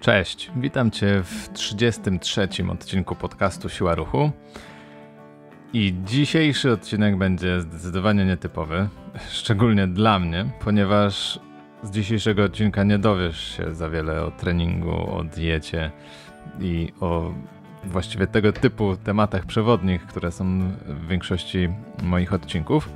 Cześć, 0.00 0.50
witam 0.56 0.90
Cię 0.90 1.22
w 1.22 1.52
33 1.52 2.48
odcinku 2.72 3.14
podcastu 3.14 3.68
Siła 3.68 3.94
Ruchu. 3.94 4.30
I 5.72 5.94
dzisiejszy 6.04 6.72
odcinek 6.72 7.16
będzie 7.16 7.60
zdecydowanie 7.60 8.24
nietypowy, 8.24 8.88
szczególnie 9.40 9.86
dla 9.86 10.18
mnie, 10.18 10.46
ponieważ 10.64 11.40
z 11.82 11.90
dzisiejszego 11.90 12.44
odcinka 12.44 12.84
nie 12.84 12.98
dowiesz 12.98 13.56
się 13.56 13.74
za 13.74 13.90
wiele 13.90 14.24
o 14.24 14.30
treningu, 14.30 15.16
o 15.16 15.24
diecie 15.24 15.90
i 16.60 16.92
o 17.00 17.34
właściwie 17.84 18.26
tego 18.26 18.52
typu 18.52 18.96
tematach 18.96 19.46
przewodnich, 19.46 20.06
które 20.06 20.32
są 20.32 20.60
w 20.86 21.08
większości 21.08 21.68
moich 22.02 22.32
odcinków 22.32 22.88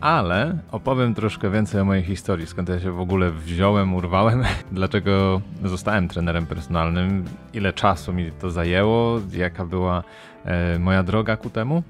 ale 0.00 0.58
opowiem 0.70 1.14
troszkę 1.14 1.50
więcej 1.50 1.80
o 1.80 1.84
mojej 1.84 2.04
historii, 2.04 2.46
skąd 2.46 2.68
ja 2.68 2.80
się 2.80 2.92
w 2.92 3.00
ogóle 3.00 3.30
wziąłem, 3.30 3.94
urwałem, 3.94 4.44
dlaczego 4.72 5.40
zostałem 5.64 6.08
trenerem 6.08 6.46
personalnym, 6.46 7.24
ile 7.54 7.72
czasu 7.72 8.12
mi 8.12 8.32
to 8.32 8.50
zajęło, 8.50 9.20
jaka 9.32 9.66
była 9.66 10.02
e, 10.44 10.78
moja 10.78 11.02
droga 11.02 11.36
ku 11.36 11.50
temu. 11.50 11.82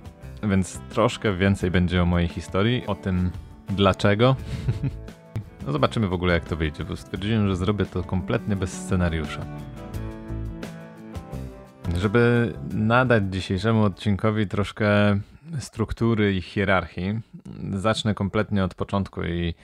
Więc 0.42 0.80
troszkę 0.90 1.32
więcej 1.32 1.70
będzie 1.70 2.02
o 2.02 2.06
mojej 2.06 2.28
historii, 2.28 2.86
o 2.86 2.94
tym 2.94 3.30
dlaczego. 3.68 4.36
no 5.66 5.72
zobaczymy 5.72 6.08
w 6.08 6.12
ogóle 6.12 6.34
jak 6.34 6.44
to 6.44 6.56
wyjdzie, 6.56 6.84
bo 6.84 6.96
stwierdziłem, 6.96 7.48
że 7.48 7.56
zrobię 7.56 7.86
to 7.86 8.02
kompletnie 8.02 8.56
bez 8.56 8.72
scenariusza. 8.72 9.40
Żeby 11.96 12.52
nadać 12.72 13.22
dzisiejszemu 13.30 13.82
odcinkowi 13.82 14.46
troszkę 14.46 14.86
struktury 15.58 16.34
i 16.34 16.42
hierarchii. 16.42 17.20
Zacznę 17.72 18.14
kompletnie 18.14 18.64
od 18.64 18.74
początku 18.74 19.24
i 19.24 19.54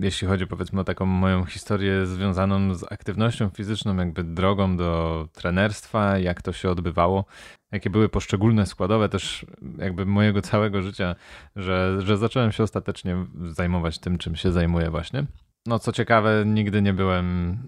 jeśli 0.00 0.28
chodzi 0.28 0.46
powiedzmy 0.46 0.80
o 0.80 0.84
taką 0.84 1.06
moją 1.06 1.44
historię 1.44 2.06
związaną 2.06 2.74
z 2.74 2.92
aktywnością 2.92 3.48
fizyczną, 3.48 3.96
jakby 3.96 4.24
drogą 4.24 4.76
do 4.76 5.28
trenerstwa, 5.32 6.18
jak 6.18 6.42
to 6.42 6.52
się 6.52 6.70
odbywało, 6.70 7.24
jakie 7.72 7.90
były 7.90 8.08
poszczególne 8.08 8.66
składowe 8.66 9.08
też 9.08 9.46
jakby 9.78 10.06
mojego 10.06 10.42
całego 10.42 10.82
życia, 10.82 11.14
że, 11.56 11.96
że 11.98 12.16
zacząłem 12.16 12.52
się 12.52 12.62
ostatecznie 12.62 13.16
zajmować 13.48 13.98
tym, 13.98 14.18
czym 14.18 14.36
się 14.36 14.52
zajmuję 14.52 14.90
właśnie. 14.90 15.26
No 15.66 15.78
co 15.78 15.92
ciekawe, 15.92 16.42
nigdy 16.46 16.82
nie 16.82 16.92
byłem 16.92 17.58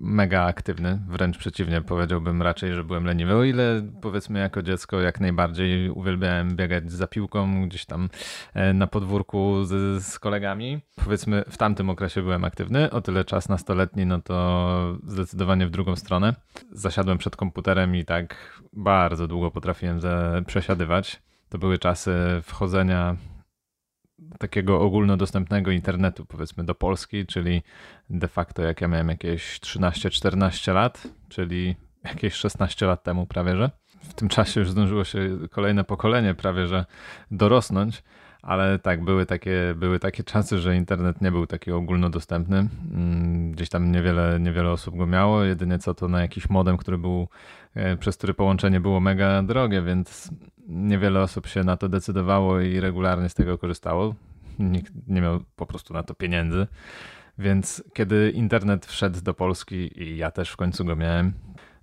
mega 0.00 0.44
aktywny, 0.44 1.00
wręcz 1.08 1.38
przeciwnie, 1.38 1.82
powiedziałbym 1.82 2.42
raczej, 2.42 2.74
że 2.74 2.84
byłem 2.84 3.04
leniwy. 3.04 3.34
O 3.34 3.44
ile 3.44 3.82
powiedzmy 4.02 4.38
jako 4.38 4.62
dziecko 4.62 5.00
jak 5.00 5.20
najbardziej 5.20 5.90
uwielbiałem 5.90 6.56
biegać 6.56 6.92
za 6.92 7.06
piłką 7.06 7.68
gdzieś 7.68 7.86
tam 7.86 8.08
e, 8.54 8.72
na 8.72 8.86
podwórku 8.86 9.64
z, 9.64 10.04
z 10.04 10.18
kolegami. 10.18 10.80
Powiedzmy 11.04 11.44
w 11.50 11.56
tamtym 11.56 11.90
okresie 11.90 12.22
byłem 12.22 12.44
aktywny, 12.44 12.90
o 12.90 13.00
tyle 13.00 13.24
czas 13.24 13.48
nastoletni, 13.48 14.06
no 14.06 14.22
to 14.22 14.98
zdecydowanie 15.04 15.66
w 15.66 15.70
drugą 15.70 15.96
stronę. 15.96 16.34
Zasiadłem 16.72 17.18
przed 17.18 17.36
komputerem 17.36 17.96
i 17.96 18.04
tak 18.04 18.60
bardzo 18.72 19.28
długo 19.28 19.50
potrafiłem 19.50 20.00
przesiadywać. 20.46 21.22
To 21.48 21.58
były 21.58 21.78
czasy 21.78 22.16
wchodzenia 22.42 23.16
takiego 24.38 24.80
ogólnodostępnego 24.80 25.70
internetu, 25.70 26.26
powiedzmy 26.26 26.64
do 26.64 26.74
Polski, 26.74 27.26
czyli 27.26 27.62
de 28.10 28.28
facto 28.28 28.62
jak 28.62 28.80
ja 28.80 28.88
miałem 28.88 29.08
jakieś 29.08 29.60
13-14 29.60 30.74
lat, 30.74 31.08
czyli 31.28 31.76
jakieś 32.04 32.34
16 32.34 32.86
lat 32.86 33.02
temu 33.02 33.26
prawie, 33.26 33.56
że. 33.56 33.70
W 34.02 34.14
tym 34.14 34.28
czasie 34.28 34.60
już 34.60 34.70
zdążyło 34.70 35.04
się 35.04 35.38
kolejne 35.50 35.84
pokolenie 35.84 36.34
prawie, 36.34 36.66
że 36.66 36.84
dorosnąć, 37.30 38.02
ale 38.46 38.78
tak, 38.78 39.04
były 39.04 39.26
takie, 39.26 39.74
były 39.76 39.98
takie 39.98 40.24
czasy, 40.24 40.58
że 40.58 40.76
internet 40.76 41.20
nie 41.20 41.30
był 41.30 41.46
taki 41.46 41.72
ogólnodostępny. 41.72 42.68
Mm, 42.92 43.52
gdzieś 43.52 43.68
tam 43.68 43.92
niewiele, 43.92 44.40
niewiele 44.40 44.70
osób 44.70 44.96
go 44.96 45.06
miało, 45.06 45.44
jedynie 45.44 45.78
co 45.78 45.94
to 45.94 46.08
na 46.08 46.20
jakiś 46.20 46.50
modem, 46.50 46.76
który 46.76 46.98
był, 46.98 47.28
e, 47.74 47.96
przez 47.96 48.16
który 48.16 48.34
połączenie 48.34 48.80
było 48.80 49.00
mega 49.00 49.42
drogie, 49.42 49.82
więc 49.82 50.30
niewiele 50.68 51.22
osób 51.22 51.46
się 51.46 51.64
na 51.64 51.76
to 51.76 51.88
decydowało 51.88 52.60
i 52.60 52.80
regularnie 52.80 53.28
z 53.28 53.34
tego 53.34 53.58
korzystało. 53.58 54.14
Nikt 54.58 54.92
nie 55.08 55.20
miał 55.20 55.40
po 55.56 55.66
prostu 55.66 55.94
na 55.94 56.02
to 56.02 56.14
pieniędzy. 56.14 56.66
Więc 57.38 57.84
kiedy 57.94 58.30
internet 58.30 58.86
wszedł 58.86 59.20
do 59.20 59.34
Polski 59.34 60.02
i 60.02 60.16
ja 60.16 60.30
też 60.30 60.50
w 60.50 60.56
końcu 60.56 60.84
go 60.84 60.96
miałem, 60.96 61.32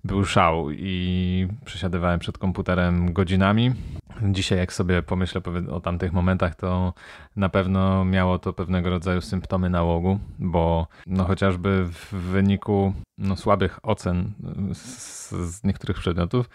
był 0.04 0.24
szał 0.24 0.70
i 0.70 1.48
przesiadywałem 1.64 2.20
przed 2.20 2.38
komputerem 2.38 3.12
godzinami. 3.12 3.72
Dzisiaj, 4.22 4.58
jak 4.58 4.72
sobie 4.72 5.02
pomyślę 5.02 5.40
o 5.70 5.80
tamtych 5.80 6.12
momentach, 6.12 6.54
to 6.54 6.94
na 7.36 7.48
pewno 7.48 8.04
miało 8.04 8.38
to 8.38 8.52
pewnego 8.52 8.90
rodzaju 8.90 9.20
symptomy 9.20 9.70
nałogu, 9.70 10.18
bo 10.38 10.86
no 11.06 11.24
chociażby 11.24 11.84
w 11.84 12.14
wyniku 12.14 12.92
no, 13.18 13.36
słabych 13.36 13.78
ocen 13.82 14.32
z, 14.74 15.30
z 15.30 15.64
niektórych 15.64 15.96
przedmiotów, 15.98 16.48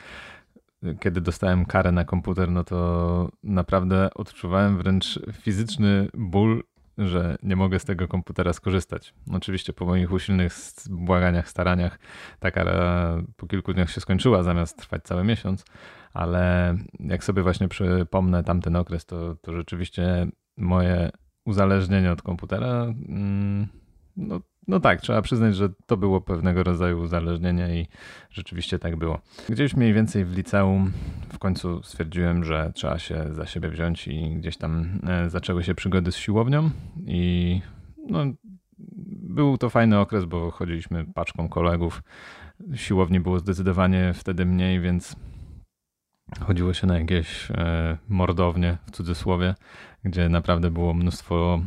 kiedy 1.00 1.22
dostałem 1.22 1.66
karę 1.66 1.92
na 1.92 2.06
komputer, 2.06 2.52
no 2.52 2.64
to 2.64 3.30
naprawdę 3.44 4.10
odczuwałem 4.14 4.78
wręcz 4.78 5.20
fizyczny 5.34 6.08
ból, 6.14 6.64
że 7.08 7.36
nie 7.44 7.56
mogę 7.56 7.80
z 7.80 7.86
tego 7.86 8.08
komputera 8.08 8.54
skorzystać. 8.54 9.14
Oczywiście 9.32 9.74
po 9.74 9.86
moich 9.86 10.12
usilnych 10.12 10.54
błaganiach, 10.90 11.50
staraniach 11.50 12.00
ta 12.40 12.52
kara 12.52 13.18
po 13.38 13.48
kilku 13.48 13.74
dniach 13.74 13.92
się 13.92 14.02
skończyła, 14.02 14.44
zamiast 14.44 14.78
trwać 14.78 15.04
cały 15.04 15.24
miesiąc, 15.24 15.66
ale 16.14 16.76
jak 17.00 17.24
sobie 17.24 17.44
właśnie 17.44 17.68
przypomnę 17.68 18.44
tamten 18.44 18.76
okres, 18.76 19.06
to, 19.06 19.36
to 19.36 19.54
rzeczywiście 19.54 20.28
moje 20.58 21.10
uzależnienie 21.46 22.12
od 22.12 22.22
komputera 22.22 22.84
mm, 22.84 23.68
no, 24.18 24.42
no 24.70 24.80
tak, 24.80 25.02
trzeba 25.02 25.22
przyznać, 25.22 25.56
że 25.56 25.70
to 25.86 25.98
było 25.98 26.22
pewnego 26.22 26.64
rodzaju 26.64 27.00
uzależnienie 27.00 27.82
i 27.82 27.88
rzeczywiście 28.30 28.80
tak 28.80 28.96
było. 28.96 29.20
Gdzieś 29.50 29.76
mniej 29.76 29.94
więcej 29.94 30.26
w 30.26 30.38
liceum 30.38 30.92
w 31.34 31.40
końcu 31.40 31.84
stwierdziłem, 31.84 32.44
że 32.44 32.72
trzeba 32.76 33.00
się 33.00 33.26
za 33.32 33.46
siebie 33.46 33.70
wziąć 33.70 34.08
i 34.08 34.36
gdzieś 34.36 34.58
tam 34.58 35.00
e, 35.08 35.30
zaczęły 35.30 35.64
się 35.64 35.76
przygody 35.76 36.12
z 36.12 36.18
siłownią 36.18 36.70
i 37.06 37.62
no, 38.08 38.20
był 39.08 39.58
to 39.58 39.70
fajny 39.70 40.00
okres, 40.00 40.26
bo 40.26 40.52
chodziliśmy 40.52 41.06
paczką 41.14 41.50
kolegów. 41.50 42.04
Siłowni 42.76 43.20
było 43.20 43.40
zdecydowanie 43.40 44.14
wtedy 44.14 44.46
mniej, 44.46 44.82
więc 44.82 45.16
chodziło 46.40 46.74
się 46.74 46.88
na 46.88 47.00
jakieś 47.00 47.52
e, 47.52 47.98
mordownie 48.10 48.78
w 48.86 48.92
cudzysłowie, 48.92 49.56
gdzie 50.04 50.30
naprawdę 50.30 50.72
było 50.72 50.94
mnóstwo 50.94 51.62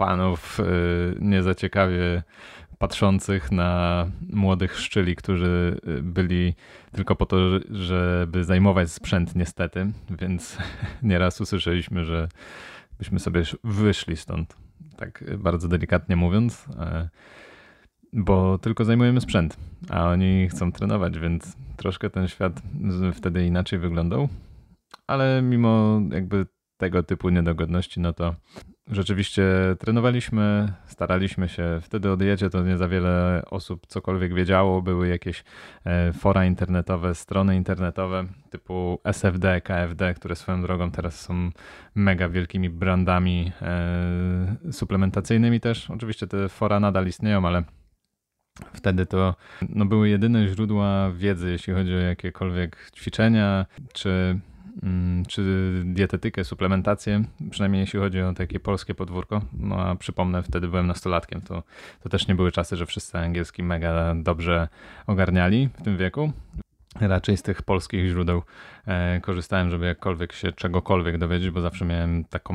panów 0.00 0.60
y, 0.60 0.64
nie 1.20 1.42
za 1.42 1.54
ciekawie 1.54 2.22
patrzących 2.78 3.52
na 3.52 4.06
młodych 4.32 4.78
szczyli, 4.78 5.16
którzy 5.16 5.80
y, 5.88 6.02
byli 6.02 6.54
tylko 6.92 7.16
po 7.16 7.26
to, 7.26 7.36
żeby 7.70 8.44
zajmować 8.44 8.92
sprzęt 8.92 9.36
niestety, 9.36 9.92
więc 10.10 10.58
nieraz 11.02 11.40
usłyszeliśmy, 11.40 12.04
że 12.04 12.28
byśmy 12.98 13.18
sobie 13.18 13.42
wyszli 13.64 14.16
stąd, 14.16 14.56
tak 14.96 15.24
bardzo 15.38 15.68
delikatnie 15.68 16.16
mówiąc, 16.16 16.66
e, 16.78 17.08
bo 18.12 18.58
tylko 18.58 18.84
zajmujemy 18.84 19.20
sprzęt, 19.20 19.56
a 19.90 20.08
oni 20.08 20.48
chcą 20.48 20.72
trenować, 20.72 21.18
więc 21.18 21.56
troszkę 21.76 22.10
ten 22.10 22.28
świat 22.28 22.62
wtedy 23.14 23.46
inaczej 23.46 23.78
wyglądał, 23.78 24.28
ale 25.06 25.42
mimo 25.42 26.00
jakby 26.10 26.46
tego 26.80 27.02
typu 27.02 27.28
niedogodności, 27.28 28.00
no 28.00 28.12
to 28.12 28.34
rzeczywiście 28.90 29.44
trenowaliśmy, 29.78 30.72
staraliśmy 30.86 31.48
się. 31.48 31.78
Wtedy 31.82 32.10
o 32.10 32.16
diecie 32.16 32.50
to 32.50 32.62
nie 32.62 32.76
za 32.76 32.88
wiele 32.88 33.42
osób 33.50 33.86
cokolwiek 33.86 34.34
wiedziało. 34.34 34.82
Były 34.82 35.08
jakieś 35.08 35.44
e, 35.84 36.12
fora 36.12 36.46
internetowe, 36.46 37.14
strony 37.14 37.56
internetowe 37.56 38.24
typu 38.50 39.00
SFD, 39.04 39.60
KFD, 39.60 40.14
które 40.14 40.36
swoją 40.36 40.62
drogą 40.62 40.90
teraz 40.90 41.20
są 41.20 41.50
mega 41.94 42.28
wielkimi 42.28 42.70
brandami 42.70 43.52
e, 43.62 44.72
suplementacyjnymi 44.72 45.60
też. 45.60 45.90
Oczywiście 45.90 46.26
te 46.26 46.48
fora 46.48 46.80
nadal 46.80 47.06
istnieją, 47.06 47.46
ale 47.46 47.62
Wtedy 48.72 49.06
to 49.06 49.34
no, 49.68 49.86
były 49.86 50.08
jedyne 50.08 50.48
źródła 50.48 51.10
wiedzy, 51.10 51.50
jeśli 51.50 51.72
chodzi 51.74 51.94
o 51.94 51.98
jakiekolwiek 51.98 52.90
ćwiczenia 52.96 53.66
czy 53.92 54.40
czy 55.28 55.42
dietetykę, 55.84 56.44
suplementację, 56.44 57.24
przynajmniej 57.50 57.80
jeśli 57.80 57.98
chodzi 57.98 58.20
o 58.20 58.32
takie 58.32 58.60
polskie 58.60 58.94
podwórko. 58.94 59.42
No 59.52 59.76
a 59.76 59.94
przypomnę, 59.94 60.42
wtedy 60.42 60.68
byłem 60.68 60.86
nastolatkiem, 60.86 61.40
to, 61.40 61.62
to 62.02 62.08
też 62.08 62.28
nie 62.28 62.34
były 62.34 62.52
czasy, 62.52 62.76
że 62.76 62.86
wszyscy 62.86 63.18
angielski 63.18 63.62
mega 63.62 64.14
dobrze 64.14 64.68
ogarniali 65.06 65.68
w 65.78 65.82
tym 65.82 65.96
wieku. 65.96 66.32
Raczej 67.00 67.36
z 67.36 67.42
tych 67.42 67.62
polskich 67.62 68.08
źródeł 68.08 68.42
e, 68.86 69.20
korzystałem, 69.20 69.70
żeby 69.70 69.86
jakkolwiek 69.86 70.32
się 70.32 70.52
czegokolwiek 70.52 71.18
dowiedzieć, 71.18 71.50
bo 71.50 71.60
zawsze 71.60 71.84
miałem 71.84 72.24
taką 72.24 72.54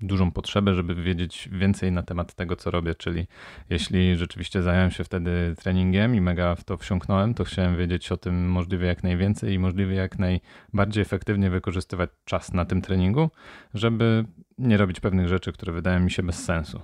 dużą 0.00 0.30
potrzebę, 0.30 0.74
żeby 0.74 0.94
wiedzieć 0.94 1.48
więcej 1.52 1.92
na 1.92 2.02
temat 2.02 2.34
tego, 2.34 2.56
co 2.56 2.70
robię. 2.70 2.94
Czyli 2.94 3.26
jeśli 3.70 4.16
rzeczywiście 4.16 4.62
zająłem 4.62 4.90
się 4.90 5.04
wtedy 5.04 5.54
treningiem 5.58 6.14
i 6.14 6.20
mega 6.20 6.54
w 6.54 6.64
to 6.64 6.76
wsiąknąłem, 6.76 7.34
to 7.34 7.44
chciałem 7.44 7.76
wiedzieć 7.76 8.12
o 8.12 8.16
tym 8.16 8.50
możliwie 8.50 8.86
jak 8.86 9.02
najwięcej 9.02 9.54
i 9.54 9.58
możliwie 9.58 9.94
jak 9.94 10.18
najbardziej 10.18 11.02
efektywnie 11.02 11.50
wykorzystywać 11.50 12.10
czas 12.24 12.52
na 12.52 12.64
tym 12.64 12.82
treningu, 12.82 13.30
żeby 13.74 14.24
nie 14.58 14.76
robić 14.76 15.00
pewnych 15.00 15.28
rzeczy, 15.28 15.52
które 15.52 15.72
wydają 15.72 16.00
mi 16.00 16.10
się 16.10 16.22
bez 16.22 16.44
sensu. 16.44 16.80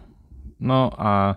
No 0.60 0.92
a 0.98 1.34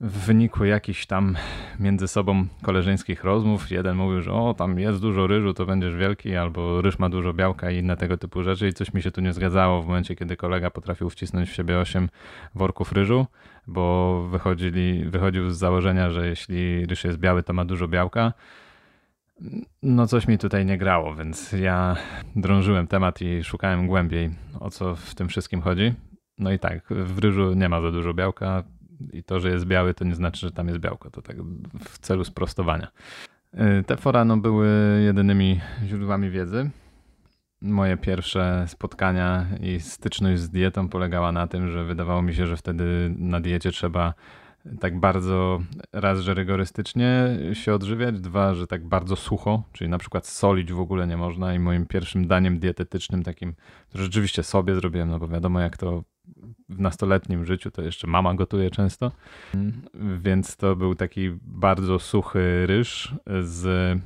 w 0.00 0.26
wyniku 0.26 0.64
jakichś 0.64 1.06
tam 1.06 1.36
między 1.80 2.08
sobą 2.08 2.46
koleżeńskich 2.62 3.24
rozmów, 3.24 3.70
jeden 3.70 3.96
mówił, 3.96 4.22
że 4.22 4.32
o, 4.32 4.54
tam 4.54 4.78
jest 4.78 5.00
dużo 5.00 5.26
ryżu, 5.26 5.54
to 5.54 5.66
będziesz 5.66 5.96
wielki, 5.96 6.36
albo 6.36 6.82
ryż 6.82 6.98
ma 6.98 7.08
dużo 7.08 7.34
białka 7.34 7.70
i 7.70 7.78
inne 7.78 7.96
tego 7.96 8.16
typu 8.16 8.42
rzeczy 8.42 8.68
i 8.68 8.72
coś 8.72 8.94
mi 8.94 9.02
się 9.02 9.10
tu 9.10 9.20
nie 9.20 9.32
zgadzało 9.32 9.82
w 9.82 9.86
momencie, 9.86 10.16
kiedy 10.16 10.36
kolega 10.36 10.70
potrafił 10.70 11.10
wcisnąć 11.10 11.50
w 11.50 11.54
siebie 11.54 11.78
8 11.78 12.08
worków 12.54 12.92
ryżu, 12.92 13.26
bo 13.66 14.22
wychodzili, 14.30 15.04
wychodził 15.04 15.50
z 15.50 15.58
założenia, 15.58 16.10
że 16.10 16.28
jeśli 16.28 16.86
ryż 16.86 17.04
jest 17.04 17.18
biały, 17.18 17.42
to 17.42 17.52
ma 17.52 17.64
dużo 17.64 17.88
białka. 17.88 18.32
No 19.82 20.06
coś 20.06 20.28
mi 20.28 20.38
tutaj 20.38 20.66
nie 20.66 20.78
grało, 20.78 21.14
więc 21.14 21.52
ja 21.52 21.96
drążyłem 22.36 22.86
temat 22.86 23.22
i 23.22 23.44
szukałem 23.44 23.86
głębiej, 23.86 24.30
o 24.60 24.70
co 24.70 24.96
w 24.96 25.14
tym 25.14 25.28
wszystkim 25.28 25.60
chodzi. 25.60 25.94
No 26.38 26.52
i 26.52 26.58
tak, 26.58 26.88
w 26.90 27.18
ryżu 27.18 27.54
nie 27.54 27.68
ma 27.68 27.80
za 27.80 27.90
dużo 27.90 28.14
białka, 28.14 28.62
i 29.12 29.22
to, 29.24 29.40
że 29.40 29.50
jest 29.50 29.64
biały, 29.64 29.94
to 29.94 30.04
nie 30.04 30.14
znaczy, 30.14 30.46
że 30.46 30.52
tam 30.52 30.68
jest 30.68 30.80
białko. 30.80 31.10
To 31.10 31.22
tak 31.22 31.36
w 31.80 31.98
celu 31.98 32.24
sprostowania. 32.24 32.88
Y, 33.54 33.84
te 33.86 33.96
fora 33.96 34.24
no, 34.24 34.36
były 34.36 34.68
jedynymi 35.04 35.60
źródłami 35.84 36.30
wiedzy. 36.30 36.70
Moje 37.60 37.96
pierwsze 37.96 38.64
spotkania 38.68 39.46
i 39.60 39.80
styczność 39.80 40.40
z 40.40 40.50
dietą 40.50 40.88
polegała 40.88 41.32
na 41.32 41.46
tym, 41.46 41.68
że 41.68 41.84
wydawało 41.84 42.22
mi 42.22 42.34
się, 42.34 42.46
że 42.46 42.56
wtedy 42.56 43.14
na 43.18 43.40
diecie 43.40 43.72
trzeba 43.72 44.14
tak 44.80 45.00
bardzo, 45.00 45.60
raz, 45.92 46.20
że 46.20 46.34
rygorystycznie 46.34 47.38
się 47.52 47.74
odżywiać, 47.74 48.20
dwa, 48.20 48.54
że 48.54 48.66
tak 48.66 48.88
bardzo 48.88 49.16
sucho, 49.16 49.62
czyli 49.72 49.90
na 49.90 49.98
przykład 49.98 50.26
solić 50.26 50.72
w 50.72 50.80
ogóle 50.80 51.06
nie 51.06 51.16
można 51.16 51.54
i 51.54 51.58
moim 51.58 51.86
pierwszym 51.86 52.26
daniem 52.26 52.58
dietetycznym 52.58 53.22
takim, 53.22 53.54
to 53.88 53.98
rzeczywiście 53.98 54.42
sobie 54.42 54.74
zrobiłem, 54.74 55.08
no 55.08 55.18
bo 55.18 55.28
wiadomo 55.28 55.60
jak 55.60 55.76
to 55.76 56.04
w 56.68 56.80
nastoletnim 56.80 57.44
życiu, 57.44 57.70
to 57.70 57.82
jeszcze 57.82 58.06
mama 58.06 58.34
gotuje 58.34 58.70
często, 58.70 59.12
więc 60.18 60.56
to 60.56 60.76
był 60.76 60.94
taki 60.94 61.30
bardzo 61.42 61.98
suchy 61.98 62.66
ryż 62.66 63.14
z 63.40 63.98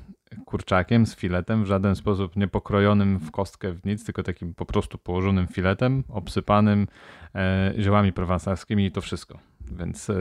kurczakiem, 0.44 1.06
z 1.06 1.16
filetem, 1.16 1.64
w 1.64 1.66
żaden 1.66 1.96
sposób 1.96 2.36
nie 2.36 2.48
pokrojonym 2.48 3.18
w 3.18 3.30
kostkę 3.30 3.72
w 3.72 3.84
nic, 3.84 4.04
tylko 4.04 4.22
takim 4.22 4.54
po 4.54 4.66
prostu 4.66 4.98
położonym 4.98 5.46
filetem, 5.46 6.04
obsypanym 6.08 6.86
e, 7.34 7.74
ziołami 7.78 8.12
prowansalskimi 8.12 8.86
i 8.86 8.90
to 8.90 9.00
wszystko. 9.00 9.51
Więc 9.78 10.10
e, 10.10 10.14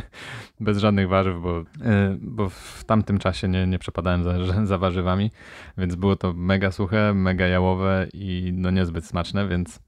bez 0.60 0.78
żadnych 0.78 1.08
warzyw, 1.08 1.36
bo, 1.42 1.58
e, 1.60 2.16
bo 2.20 2.48
w 2.48 2.84
tamtym 2.84 3.18
czasie 3.18 3.48
nie, 3.48 3.66
nie 3.66 3.78
przepadałem 3.78 4.24
za, 4.24 4.34
za 4.66 4.78
warzywami, 4.78 5.30
więc 5.78 5.94
było 5.94 6.16
to 6.16 6.32
mega 6.32 6.70
suche, 6.70 7.14
mega 7.14 7.46
jałowe 7.46 8.06
i 8.12 8.52
no 8.54 8.70
niezbyt 8.70 9.04
smaczne, 9.04 9.48
więc 9.48 9.86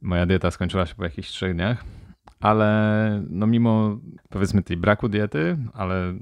Moja 0.00 0.26
dieta 0.26 0.50
skończyła 0.50 0.86
się 0.86 0.94
po 0.94 1.04
jakichś 1.04 1.28
trzech 1.28 1.54
dniach, 1.54 1.84
ale 2.40 3.22
no 3.30 3.46
mimo 3.46 3.98
powiedzmy 4.28 4.62
tej 4.62 4.76
braku 4.76 5.08
diety, 5.08 5.56
ale 5.72 6.14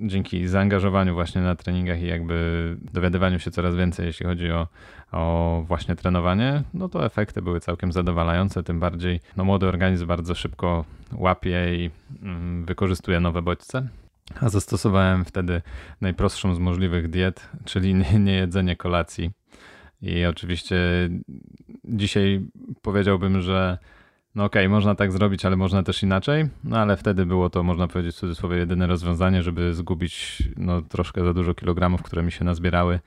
dzięki 0.00 0.48
zaangażowaniu 0.48 1.14
właśnie 1.14 1.40
na 1.40 1.54
treningach 1.54 2.02
i 2.02 2.06
jakby 2.06 2.76
dowiadywaniu 2.92 3.38
się 3.38 3.50
coraz 3.50 3.76
więcej, 3.76 4.06
jeśli 4.06 4.26
chodzi 4.26 4.50
o, 4.50 4.66
o 5.12 5.64
właśnie 5.66 5.96
trenowanie, 5.96 6.62
no 6.74 6.88
to 6.88 7.06
efekty 7.06 7.42
były 7.42 7.60
całkiem 7.60 7.92
zadowalające, 7.92 8.62
tym 8.62 8.80
bardziej 8.80 9.20
no 9.36 9.44
młody 9.44 9.66
organizm 9.66 10.06
bardzo 10.06 10.34
szybko 10.34 10.84
łapie 11.12 11.74
i 11.74 11.90
mm, 12.22 12.64
wykorzystuje 12.64 13.20
nowe 13.20 13.42
bodźce. 13.42 13.88
A 14.40 14.48
zastosowałem 14.48 15.24
wtedy 15.24 15.62
najprostszą 16.00 16.54
z 16.54 16.58
możliwych 16.58 17.10
diet, 17.10 17.48
czyli 17.64 17.94
nie, 17.94 18.48
nie 18.64 18.76
kolacji 18.76 19.30
i 20.02 20.24
oczywiście 20.24 20.76
dzisiaj 21.84 22.40
powiedziałbym, 22.82 23.40
że 23.40 23.78
no 24.34 24.44
okej, 24.44 24.62
okay, 24.62 24.68
można 24.68 24.94
tak 24.94 25.12
zrobić, 25.12 25.44
ale 25.44 25.56
można 25.56 25.82
też 25.82 26.02
inaczej, 26.02 26.48
no 26.64 26.78
ale 26.78 26.96
wtedy 26.96 27.26
było 27.26 27.50
to, 27.50 27.62
można 27.62 27.88
powiedzieć 27.88 28.16
w 28.16 28.18
cudzysłowie, 28.18 28.56
jedyne 28.56 28.86
rozwiązanie, 28.86 29.42
żeby 29.42 29.74
zgubić 29.74 30.42
no, 30.56 30.82
troszkę 30.82 31.24
za 31.24 31.34
dużo 31.34 31.54
kilogramów, 31.54 32.02
które 32.02 32.22
mi 32.22 32.32
się 32.32 32.44
nazbierały 32.44 32.94
e, 32.94 32.98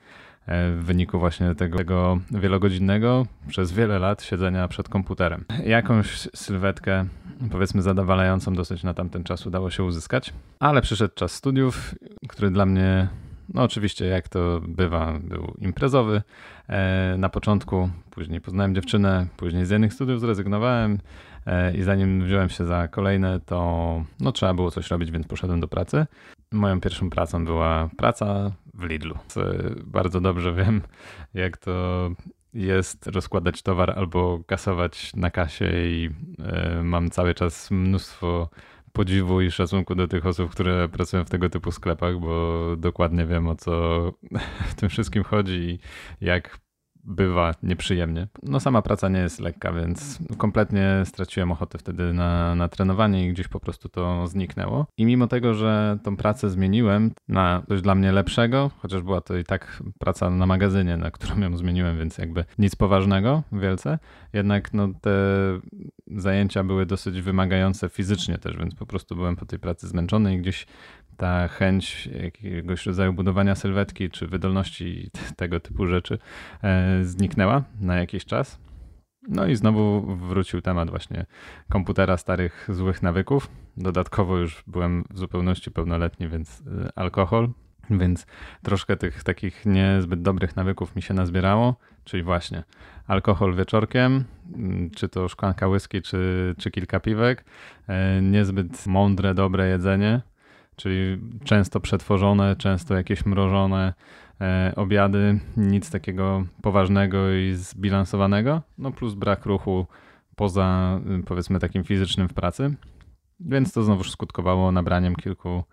w 0.72 0.84
wyniku 0.84 1.18
właśnie 1.18 1.54
tego, 1.54 1.78
tego 1.78 2.18
wielogodzinnego 2.30 3.26
przez 3.48 3.72
wiele 3.72 3.98
lat 3.98 4.22
siedzenia 4.22 4.68
przed 4.68 4.88
komputerem. 4.88 5.44
Jakąś 5.66 6.28
sylwetkę, 6.34 7.06
powiedzmy 7.50 7.82
zadowalającą 7.82 8.54
dosyć 8.54 8.82
na 8.82 8.94
tamten 8.94 9.24
czas 9.24 9.46
udało 9.46 9.70
się 9.70 9.84
uzyskać, 9.84 10.32
ale 10.58 10.82
przyszedł 10.82 11.14
czas 11.14 11.32
studiów, 11.32 11.94
który 12.28 12.50
dla 12.50 12.66
mnie 12.66 13.08
no 13.54 13.62
oczywiście, 13.62 14.06
jak 14.06 14.28
to 14.28 14.60
bywa, 14.68 15.18
był 15.22 15.54
imprezowy 15.58 16.22
e, 16.68 17.14
na 17.18 17.28
początku, 17.28 17.90
później 18.10 18.40
poznałem 18.40 18.74
dziewczynę, 18.74 19.26
później 19.36 19.66
z 19.66 19.70
jednych 19.70 19.94
studiów 19.94 20.20
zrezygnowałem 20.20 20.98
e, 21.46 21.76
i 21.76 21.82
zanim 21.82 22.24
wziąłem 22.24 22.48
się 22.48 22.64
za 22.64 22.88
kolejne, 22.88 23.40
to 23.40 24.04
no, 24.20 24.32
trzeba 24.32 24.54
było 24.54 24.70
coś 24.70 24.90
robić, 24.90 25.10
więc 25.10 25.26
poszedłem 25.26 25.60
do 25.60 25.68
pracy. 25.68 26.06
Moją 26.52 26.80
pierwszą 26.80 27.10
pracą 27.10 27.44
była 27.44 27.90
praca 27.96 28.52
w 28.74 28.84
Lidlu. 28.84 29.18
Bardzo 29.84 30.20
dobrze 30.20 30.52
wiem, 30.52 30.80
jak 31.34 31.56
to 31.56 32.10
jest 32.54 33.06
rozkładać 33.06 33.62
towar 33.62 33.98
albo 33.98 34.40
kasować 34.46 35.14
na 35.16 35.30
kasie 35.30 35.70
i 35.74 36.10
e, 36.38 36.82
mam 36.82 37.10
cały 37.10 37.34
czas 37.34 37.70
mnóstwo 37.70 38.48
podziwu 38.94 39.40
i 39.40 39.50
szacunku 39.50 39.94
do 39.94 40.08
tych 40.08 40.26
osób, 40.26 40.50
które 40.50 40.88
pracują 40.88 41.24
w 41.24 41.30
tego 41.30 41.50
typu 41.50 41.72
sklepach, 41.72 42.18
bo 42.18 42.62
dokładnie 42.76 43.26
wiem 43.26 43.48
o 43.48 43.56
co 43.56 43.72
w 44.70 44.74
tym 44.74 44.88
wszystkim 44.88 45.24
chodzi 45.24 45.52
i 45.52 45.78
jak 46.26 46.58
bywa 47.04 47.54
nieprzyjemnie. 47.62 48.28
No 48.42 48.60
sama 48.60 48.82
praca 48.82 49.08
nie 49.08 49.18
jest 49.18 49.40
lekka, 49.40 49.72
więc 49.72 50.18
kompletnie 50.38 51.02
straciłem 51.04 51.52
ochotę 51.52 51.78
wtedy 51.78 52.12
na, 52.12 52.54
na 52.54 52.68
trenowanie 52.68 53.26
i 53.26 53.32
gdzieś 53.32 53.48
po 53.48 53.60
prostu 53.60 53.88
to 53.88 54.26
zniknęło. 54.26 54.86
I 54.96 55.06
mimo 55.06 55.26
tego, 55.26 55.54
że 55.54 55.98
tą 56.02 56.16
pracę 56.16 56.50
zmieniłem 56.50 57.10
na 57.28 57.62
coś 57.68 57.82
dla 57.82 57.94
mnie 57.94 58.12
lepszego, 58.12 58.70
chociaż 58.78 59.02
była 59.02 59.20
to 59.20 59.36
i 59.36 59.44
tak 59.44 59.82
praca 59.98 60.30
na 60.30 60.46
magazynie, 60.46 60.96
na 60.96 61.10
którą 61.10 61.40
ją 61.40 61.56
zmieniłem, 61.56 61.98
więc 61.98 62.18
jakby 62.18 62.44
nic 62.58 62.76
poważnego 62.76 63.42
wielce, 63.52 63.98
jednak 64.32 64.74
no 64.74 64.88
te 65.00 65.10
zajęcia 66.06 66.64
były 66.64 66.86
dosyć 66.86 67.20
wymagające 67.20 67.88
fizycznie 67.88 68.38
też, 68.38 68.56
więc 68.56 68.74
po 68.74 68.86
prostu 68.86 69.16
byłem 69.16 69.36
po 69.36 69.46
tej 69.46 69.58
pracy 69.58 69.88
zmęczony 69.88 70.34
i 70.34 70.38
gdzieś 70.38 70.66
ta 71.16 71.48
chęć 71.48 72.06
jakiegoś 72.06 72.86
rodzaju 72.86 73.12
budowania 73.12 73.54
sylwetki 73.54 74.10
czy 74.10 74.26
wydolności 74.26 75.10
tego 75.36 75.60
typu 75.60 75.86
rzeczy 75.86 76.18
e, 76.62 77.04
zniknęła 77.04 77.64
na 77.80 77.96
jakiś 77.96 78.24
czas. 78.24 78.64
No 79.28 79.46
i 79.46 79.56
znowu 79.56 80.16
wrócił 80.16 80.60
temat 80.60 80.90
właśnie 80.90 81.26
komputera, 81.70 82.16
starych 82.16 82.68
złych 82.68 83.02
nawyków. 83.02 83.50
Dodatkowo 83.76 84.38
już 84.38 84.64
byłem 84.66 85.04
w 85.10 85.18
zupełności 85.18 85.70
pełnoletni, 85.70 86.28
więc 86.28 86.62
e, 86.66 86.98
alkohol, 86.98 87.48
więc 87.90 88.26
troszkę 88.62 88.96
tych 88.96 89.24
takich 89.24 89.66
niezbyt 89.66 90.22
dobrych 90.22 90.56
nawyków 90.56 90.96
mi 90.96 91.02
się 91.02 91.14
nazbierało, 91.14 91.76
czyli 92.04 92.22
właśnie 92.22 92.62
alkohol 93.06 93.54
wieczorkiem, 93.54 94.24
mm, 94.54 94.90
czy 94.90 95.08
to 95.08 95.28
szklanka 95.28 95.68
whisky, 95.68 96.02
czy, 96.02 96.54
czy 96.58 96.70
kilka 96.70 97.00
piwek, 97.00 97.44
e, 97.88 98.22
niezbyt 98.22 98.86
mądre, 98.86 99.34
dobre 99.34 99.68
jedzenie, 99.68 100.20
czyli 100.76 101.18
często 101.44 101.80
przetworzone, 101.80 102.56
często 102.56 102.94
jakieś 102.94 103.26
mrożone 103.26 103.94
e, 104.40 104.72
obiady, 104.76 105.40
nic 105.56 105.90
takiego 105.90 106.44
poważnego 106.62 107.32
i 107.32 107.54
zbilansowanego, 107.54 108.62
no 108.78 108.92
plus 108.92 109.14
brak 109.14 109.46
ruchu 109.46 109.86
poza 110.36 111.00
powiedzmy 111.26 111.58
takim 111.58 111.84
fizycznym 111.84 112.28
w 112.28 112.34
pracy. 112.34 112.74
Więc 113.40 113.72
to 113.72 113.82
znowu 113.82 114.04
skutkowało 114.04 114.72
nabraniem 114.72 115.16
kilku 115.16 115.64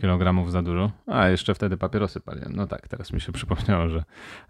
kilogramów 0.00 0.52
za 0.52 0.62
dużo. 0.62 0.90
A 1.06 1.28
jeszcze 1.28 1.54
wtedy 1.54 1.76
papierosy 1.76 2.20
paliłem. 2.20 2.52
No 2.56 2.66
tak, 2.66 2.88
teraz 2.88 3.12
mi 3.12 3.20
się 3.20 3.32
przypomniało, 3.38 3.88
że 3.88 4.04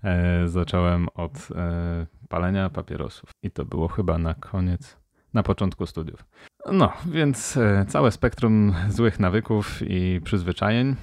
e, 0.04 0.48
zacząłem 0.48 1.08
od 1.14 1.48
e, 1.56 2.06
palenia 2.28 2.70
papierosów. 2.70 3.30
I 3.42 3.50
to 3.50 3.64
było 3.64 3.88
chyba 3.88 4.18
na 4.18 4.34
koniec, 4.34 4.96
na 5.34 5.42
początku 5.42 5.86
studiów. 5.86 6.24
No, 6.72 6.92
więc 7.06 7.56
e, 7.56 7.84
całe 7.88 8.10
spektrum 8.10 8.74
złych 8.88 9.20
nawyków 9.20 9.80
i 9.86 10.20
przyzwyczajeń, 10.24 10.96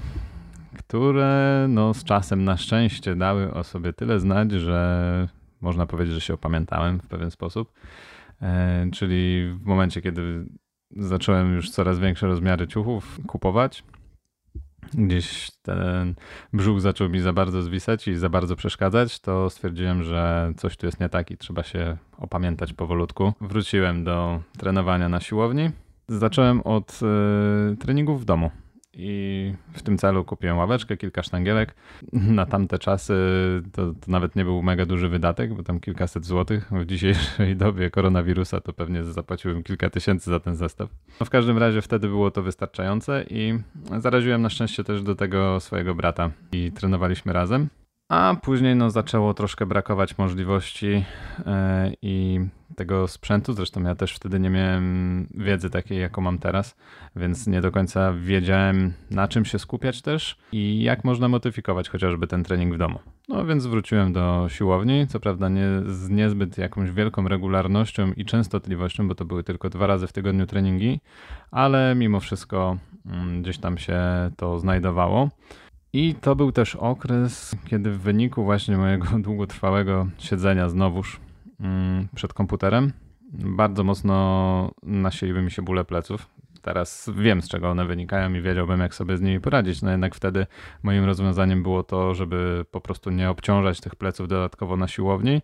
które 0.77 1.65
no, 1.69 1.93
z 1.93 2.03
czasem 2.03 2.43
na 2.43 2.57
szczęście 2.57 3.15
dały 3.15 3.53
o 3.53 3.63
sobie 3.63 3.93
tyle 3.93 4.19
znać, 4.19 4.51
że 4.51 5.27
można 5.61 5.85
powiedzieć, 5.85 6.13
że 6.13 6.21
się 6.21 6.33
opamiętałem 6.33 6.99
w 6.99 7.07
pewien 7.07 7.31
sposób. 7.31 7.73
E, 8.41 8.87
czyli 8.93 9.51
w 9.53 9.65
momencie, 9.65 10.01
kiedy 10.01 10.45
zacząłem 10.91 11.55
już 11.55 11.69
coraz 11.69 11.99
większe 11.99 12.27
rozmiary 12.27 12.67
ciuchów 12.67 13.19
kupować, 13.27 13.83
gdzieś 14.93 15.51
ten 15.61 16.15
brzuch 16.53 16.81
zaczął 16.81 17.09
mi 17.09 17.19
za 17.19 17.33
bardzo 17.33 17.61
zwisać 17.61 18.07
i 18.07 18.15
za 18.15 18.29
bardzo 18.29 18.55
przeszkadzać, 18.55 19.19
to 19.19 19.50
stwierdziłem, 19.50 20.03
że 20.03 20.53
coś 20.57 20.77
tu 20.77 20.85
jest 20.85 21.00
nie 21.00 21.09
tak 21.09 21.31
i 21.31 21.38
trzeba 21.38 21.63
się 21.63 21.97
opamiętać 22.17 22.73
powolutku. 22.73 23.33
Wróciłem 23.41 24.03
do 24.03 24.41
trenowania 24.57 25.09
na 25.09 25.19
siłowni. 25.19 25.69
Zacząłem 26.07 26.61
od 26.61 27.00
y, 27.73 27.77
treningów 27.77 28.21
w 28.21 28.25
domu. 28.25 28.51
I 28.93 29.53
w 29.74 29.81
tym 29.81 29.98
celu 29.98 30.25
kupiłem 30.25 30.57
ławeczkę, 30.57 30.98
kilka 30.98 31.24
sztangielek. 31.24 31.75
Na 32.13 32.45
tamte 32.45 32.79
czasy 32.79 33.13
to, 33.71 33.93
to, 33.93 34.12
nawet 34.12 34.36
nie 34.36 34.43
był 34.43 34.63
mega 34.63 34.86
duży 34.86 35.10
wydatek, 35.10 35.53
bo 35.53 35.63
tam 35.63 35.79
kilkaset 35.79 36.25
złotych. 36.25 36.71
W 36.71 36.86
dzisiejszej 36.86 37.55
dobie 37.65 37.89
koronawirusa 37.89 38.62
to 38.62 38.74
pewnie 38.74 39.03
zapłaciłbym 39.03 39.63
kilka 39.63 39.89
tysięcy 39.89 40.29
za 40.29 40.39
ten 40.39 40.55
zestaw. 40.55 40.89
No 41.19 41.25
w 41.25 41.29
każdym 41.29 41.57
razie 41.57 41.81
wtedy 41.81 42.07
było 42.07 42.31
to 42.31 42.41
wystarczające 42.43 43.25
i 43.29 43.60
zaraziłem 44.00 44.41
na 44.41 44.50
szczęście 44.50 44.83
też 44.83 45.03
do 45.03 45.15
tego 45.15 45.60
swojego 45.60 45.95
brata 45.95 46.31
i 46.51 46.71
trenowaliśmy 46.71 47.33
razem. 47.33 47.69
A 48.11 48.35
później 48.41 48.75
no, 48.75 48.89
zaczęło 48.89 49.33
troszkę 49.33 49.65
brakować 49.65 50.17
możliwości 50.17 50.87
yy, 50.87 51.03
i 52.01 52.39
tego 52.75 53.07
sprzętu. 53.07 53.53
Zresztą 53.53 53.83
ja 53.83 53.95
też 53.95 54.13
wtedy 54.13 54.39
nie 54.39 54.49
miałem 54.49 55.27
wiedzy 55.33 55.69
takiej, 55.69 55.99
jaką 55.99 56.21
mam 56.21 56.37
teraz, 56.37 56.75
więc 57.15 57.47
nie 57.47 57.61
do 57.61 57.71
końca 57.71 58.13
wiedziałem, 58.13 58.93
na 59.11 59.27
czym 59.27 59.45
się 59.45 59.59
skupiać 59.59 60.01
też 60.01 60.37
i 60.51 60.83
jak 60.83 61.03
można 61.03 61.27
modyfikować 61.27 61.89
chociażby 61.89 62.27
ten 62.27 62.43
trening 62.43 62.73
w 62.73 62.77
domu. 62.77 62.99
No 63.29 63.45
więc 63.45 63.65
wróciłem 63.65 64.13
do 64.13 64.45
siłowni, 64.49 65.07
co 65.07 65.19
prawda 65.19 65.49
nie 65.49 65.67
z 65.85 66.09
niezbyt 66.09 66.57
jakąś 66.57 66.91
wielką 66.91 67.27
regularnością 67.27 68.13
i 68.13 68.25
częstotliwością, 68.25 69.07
bo 69.07 69.15
to 69.15 69.25
były 69.25 69.43
tylko 69.43 69.69
dwa 69.69 69.87
razy 69.87 70.07
w 70.07 70.13
tygodniu 70.13 70.47
treningi, 70.47 70.99
ale 71.51 71.95
mimo 71.95 72.19
wszystko 72.19 72.77
mm, 73.05 73.41
gdzieś 73.41 73.57
tam 73.57 73.77
się 73.77 73.99
to 74.37 74.59
znajdowało. 74.59 75.29
I 75.93 76.15
to 76.15 76.36
był 76.36 76.51
też 76.51 76.75
okres, 76.75 77.55
kiedy 77.67 77.91
w 77.91 78.00
wyniku 78.00 78.43
właśnie 78.43 78.77
mojego 78.77 79.05
długotrwałego 79.19 80.07
siedzenia 80.17 80.69
znowuż 80.69 81.19
mm, 81.60 82.07
przed 82.15 82.33
komputerem 82.33 82.93
bardzo 83.33 83.83
mocno 83.83 84.71
nasiliły 84.83 85.41
mi 85.41 85.51
się 85.51 85.62
bóle 85.62 85.86
pleców. 85.86 86.29
Teraz 86.62 87.10
wiem, 87.15 87.41
z 87.41 87.50
czego 87.50 87.69
one 87.69 87.86
wynikają 87.86 88.33
i 88.33 88.41
wiedziałbym, 88.41 88.79
jak 88.79 88.95
sobie 88.95 89.17
z 89.17 89.21
nimi 89.21 89.39
poradzić. 89.39 89.81
No 89.81 89.91
jednak 89.91 90.15
wtedy 90.15 90.48
moim 90.83 91.05
rozwiązaniem 91.05 91.63
było 91.63 91.83
to, 91.83 92.13
żeby 92.13 92.65
po 92.71 92.81
prostu 92.81 93.10
nie 93.10 93.29
obciążać 93.29 93.81
tych 93.81 93.95
pleców 93.95 94.27
dodatkowo 94.27 94.77
na 94.77 94.88
siłowni. 94.88 95.41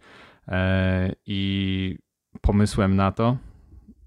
E, 0.47 1.13
I 1.25 1.97
pomysłem 2.41 2.95
na 2.95 3.11
to, 3.11 3.37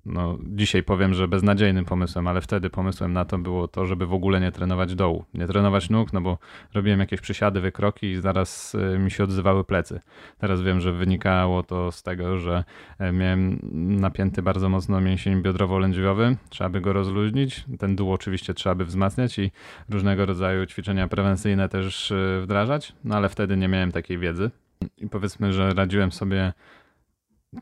no, 0.06 0.38
dzisiaj 0.42 0.82
powiem, 0.82 1.14
że 1.14 1.28
beznadziejnym 1.28 1.84
pomysłem, 1.84 2.26
ale 2.26 2.40
wtedy 2.40 2.70
pomysłem 2.70 3.12
na 3.12 3.24
to 3.24 3.38
było 3.38 3.68
to, 3.68 3.86
żeby 3.86 4.06
w 4.06 4.14
ogóle 4.14 4.40
nie 4.40 4.52
trenować 4.52 4.94
dołu, 4.94 5.24
nie 5.34 5.46
trenować 5.46 5.90
nóg, 5.90 6.12
no 6.12 6.20
bo 6.20 6.38
robiłem 6.74 7.00
jakieś 7.00 7.20
przysiady, 7.20 7.60
wykroki 7.60 8.06
i 8.06 8.20
zaraz 8.20 8.74
y, 8.74 8.98
mi 8.98 9.10
się 9.10 9.24
odzywały 9.24 9.64
plecy. 9.64 10.00
Teraz 10.38 10.62
wiem, 10.62 10.80
że 10.80 10.92
wynikało 10.92 11.62
to 11.62 11.92
z 11.92 12.02
tego, 12.02 12.38
że 12.38 12.64
e, 12.98 13.12
miałem 13.12 13.58
napięty 14.00 14.42
bardzo 14.42 14.68
mocno 14.68 15.00
mięsień 15.00 15.42
biodrowo-lędźwiowy, 15.42 16.36
trzeba 16.48 16.70
by 16.70 16.80
go 16.80 16.92
rozluźnić, 16.92 17.64
ten 17.78 17.96
dół 17.96 18.12
oczywiście 18.12 18.54
trzeba 18.54 18.74
by 18.74 18.84
wzmacniać 18.84 19.38
i 19.38 19.50
różnego 19.88 20.26
rodzaju 20.26 20.66
ćwiczenia 20.66 21.08
prewencyjne 21.08 21.68
też 21.68 22.10
y, 22.10 22.40
wdrażać, 22.42 22.92
no 23.04 23.16
ale 23.16 23.28
wtedy 23.28 23.56
nie 23.56 23.68
miałem 23.68 23.92
takiej 23.92 24.18
wiedzy. 24.18 24.50
I 24.98 25.08
powiedzmy, 25.08 25.52
że 25.52 25.74
radziłem 25.74 26.12
sobie 26.12 26.52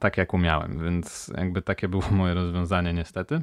tak 0.00 0.16
jak 0.16 0.34
umiałem, 0.34 0.84
więc 0.84 1.32
jakby 1.36 1.62
takie 1.62 1.88
było 1.88 2.02
moje 2.20 2.34
rozwiązanie 2.34 2.92
niestety. 2.92 3.42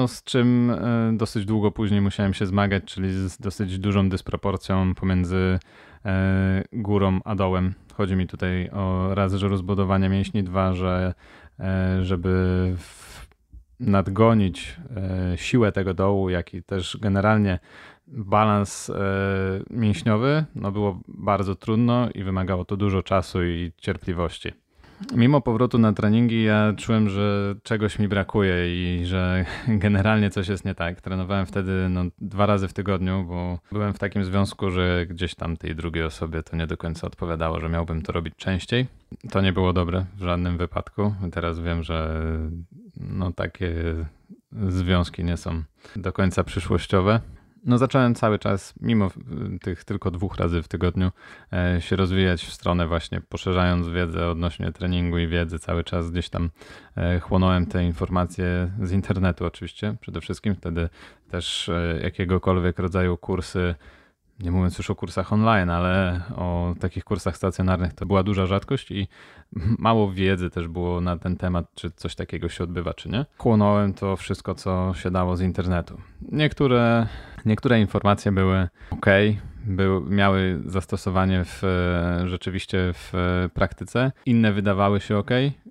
No, 0.00 0.08
z 0.08 0.24
czym 0.24 0.70
e, 0.70 1.12
dosyć 1.16 1.44
długo 1.44 1.70
później 1.70 2.00
musiałem 2.00 2.34
się 2.34 2.46
zmagać, 2.46 2.84
czyli 2.84 3.28
z 3.28 3.38
dosyć 3.38 3.78
dużą 3.78 4.08
dysproporcją 4.08 4.94
pomiędzy 4.94 5.58
e, 6.04 6.64
górą 6.72 7.20
a 7.24 7.34
dołem. 7.34 7.74
Chodzi 7.94 8.16
mi 8.16 8.26
tutaj 8.26 8.70
o 8.70 9.14
raz, 9.14 9.34
że 9.34 9.48
rozbudowanie 9.48 10.08
mięśni, 10.08 10.44
dwa, 10.44 10.72
że 10.72 11.14
e, 11.60 12.04
żeby 12.04 12.76
nadgonić 13.80 14.76
siłę 15.36 15.72
tego 15.72 15.94
dołu, 15.94 16.30
jak 16.30 16.54
i 16.54 16.62
też 16.62 16.98
generalnie 17.00 17.58
balans 18.06 18.90
mięśniowy, 19.70 20.44
no 20.54 20.72
było 20.72 21.00
bardzo 21.08 21.54
trudno 21.54 22.08
i 22.14 22.24
wymagało 22.24 22.64
to 22.64 22.76
dużo 22.76 23.02
czasu 23.02 23.44
i 23.44 23.72
cierpliwości. 23.76 24.52
Mimo 25.14 25.40
powrotu 25.40 25.78
na 25.78 25.92
treningi 25.92 26.42
ja 26.42 26.72
czułem, 26.76 27.08
że 27.08 27.54
czegoś 27.62 27.98
mi 27.98 28.08
brakuje 28.08 28.54
i 28.74 29.06
że 29.06 29.44
generalnie 29.68 30.30
coś 30.30 30.48
jest 30.48 30.64
nie 30.64 30.74
tak. 30.74 31.00
Trenowałem 31.00 31.46
wtedy 31.46 31.88
no, 31.90 32.04
dwa 32.18 32.46
razy 32.46 32.68
w 32.68 32.72
tygodniu, 32.72 33.24
bo 33.28 33.58
byłem 33.72 33.94
w 33.94 33.98
takim 33.98 34.24
związku, 34.24 34.70
że 34.70 35.06
gdzieś 35.06 35.34
tam 35.34 35.56
tej 35.56 35.76
drugiej 35.76 36.04
osobie 36.04 36.42
to 36.42 36.56
nie 36.56 36.66
do 36.66 36.76
końca 36.76 37.06
odpowiadało, 37.06 37.60
że 37.60 37.68
miałbym 37.68 38.02
to 38.02 38.12
robić 38.12 38.34
częściej. 38.36 38.86
To 39.30 39.40
nie 39.40 39.52
było 39.52 39.72
dobre 39.72 40.04
w 40.16 40.22
żadnym 40.22 40.58
wypadku. 40.58 41.14
Teraz 41.32 41.60
wiem, 41.60 41.82
że 41.82 42.20
no, 42.96 43.32
takie 43.32 43.74
związki 44.68 45.24
nie 45.24 45.36
są 45.36 45.62
do 45.96 46.12
końca 46.12 46.44
przyszłościowe. 46.44 47.20
No 47.64 47.78
zacząłem 47.78 48.14
cały 48.14 48.38
czas, 48.38 48.74
mimo 48.80 49.10
tych 49.62 49.84
tylko 49.84 50.10
dwóch 50.10 50.36
razy 50.36 50.62
w 50.62 50.68
tygodniu, 50.68 51.10
e, 51.52 51.80
się 51.80 51.96
rozwijać 51.96 52.44
w 52.44 52.52
stronę 52.52 52.86
właśnie 52.86 53.20
poszerzając 53.20 53.88
wiedzę 53.88 54.28
odnośnie 54.28 54.72
treningu 54.72 55.18
i 55.18 55.26
wiedzy. 55.26 55.58
Cały 55.58 55.84
czas 55.84 56.10
gdzieś 56.10 56.28
tam 56.28 56.50
e, 56.96 57.20
chłonąłem 57.20 57.66
te 57.66 57.84
informacje 57.84 58.70
z 58.82 58.92
internetu 58.92 59.46
oczywiście. 59.46 59.96
Przede 60.00 60.20
wszystkim 60.20 60.54
wtedy 60.54 60.88
też 61.30 61.68
e, 61.68 62.00
jakiegokolwiek 62.02 62.78
rodzaju 62.78 63.16
kursy 63.16 63.74
nie 64.40 64.50
mówiąc 64.50 64.78
już 64.78 64.90
o 64.90 64.94
kursach 64.94 65.32
online, 65.32 65.70
ale 65.70 66.20
o 66.36 66.74
takich 66.80 67.04
kursach 67.04 67.36
stacjonarnych, 67.36 67.92
to 67.92 68.06
była 68.06 68.22
duża 68.22 68.46
rzadkość 68.46 68.90
i 68.90 69.08
mało 69.78 70.12
wiedzy 70.12 70.50
też 70.50 70.68
było 70.68 71.00
na 71.00 71.16
ten 71.16 71.36
temat, 71.36 71.74
czy 71.74 71.90
coś 71.90 72.14
takiego 72.14 72.48
się 72.48 72.64
odbywa, 72.64 72.94
czy 72.94 73.08
nie. 73.08 73.26
Chłonąłem 73.38 73.94
to 73.94 74.16
wszystko, 74.16 74.54
co 74.54 74.94
się 74.94 75.10
dało 75.10 75.36
z 75.36 75.40
internetu. 75.40 76.00
Niektóre, 76.32 77.06
niektóre 77.44 77.80
informacje 77.80 78.32
były 78.32 78.68
ok, 78.90 79.06
były, 79.64 80.10
miały 80.10 80.60
zastosowanie 80.66 81.44
w, 81.44 81.62
rzeczywiście 82.26 82.78
w 82.94 83.12
praktyce, 83.54 84.12
inne 84.26 84.52
wydawały 84.52 85.00
się 85.00 85.18
ok 85.18 85.30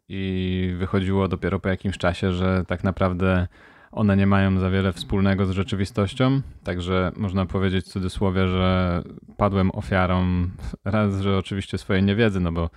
i 0.10 0.74
wychodziło 0.78 1.28
dopiero 1.28 1.60
po 1.60 1.70
jakimś 1.70 1.98
czasie, 1.98 2.32
że 2.32 2.66
tak 2.68 2.84
naprawdę 2.84 3.48
one 3.91 4.17
nie 4.17 4.27
mają 4.27 4.60
za 4.60 4.70
wiele 4.70 4.94
wspólnego 4.94 5.46
z 5.46 5.51
rzeczywistością, 5.51 6.41
także 6.63 7.12
można 7.15 7.46
powiedzieć 7.46 7.86
w 7.86 7.89
cudzysłowie, 7.89 8.48
że 8.48 9.03
padłem 9.38 9.72
ofiarą 9.72 10.25
raz, 10.86 11.22
że 11.22 11.38
oczywiście 11.38 11.77
swojej 11.77 12.03
niewiedzy, 12.03 12.39
no 12.39 12.51
bo 12.51 12.70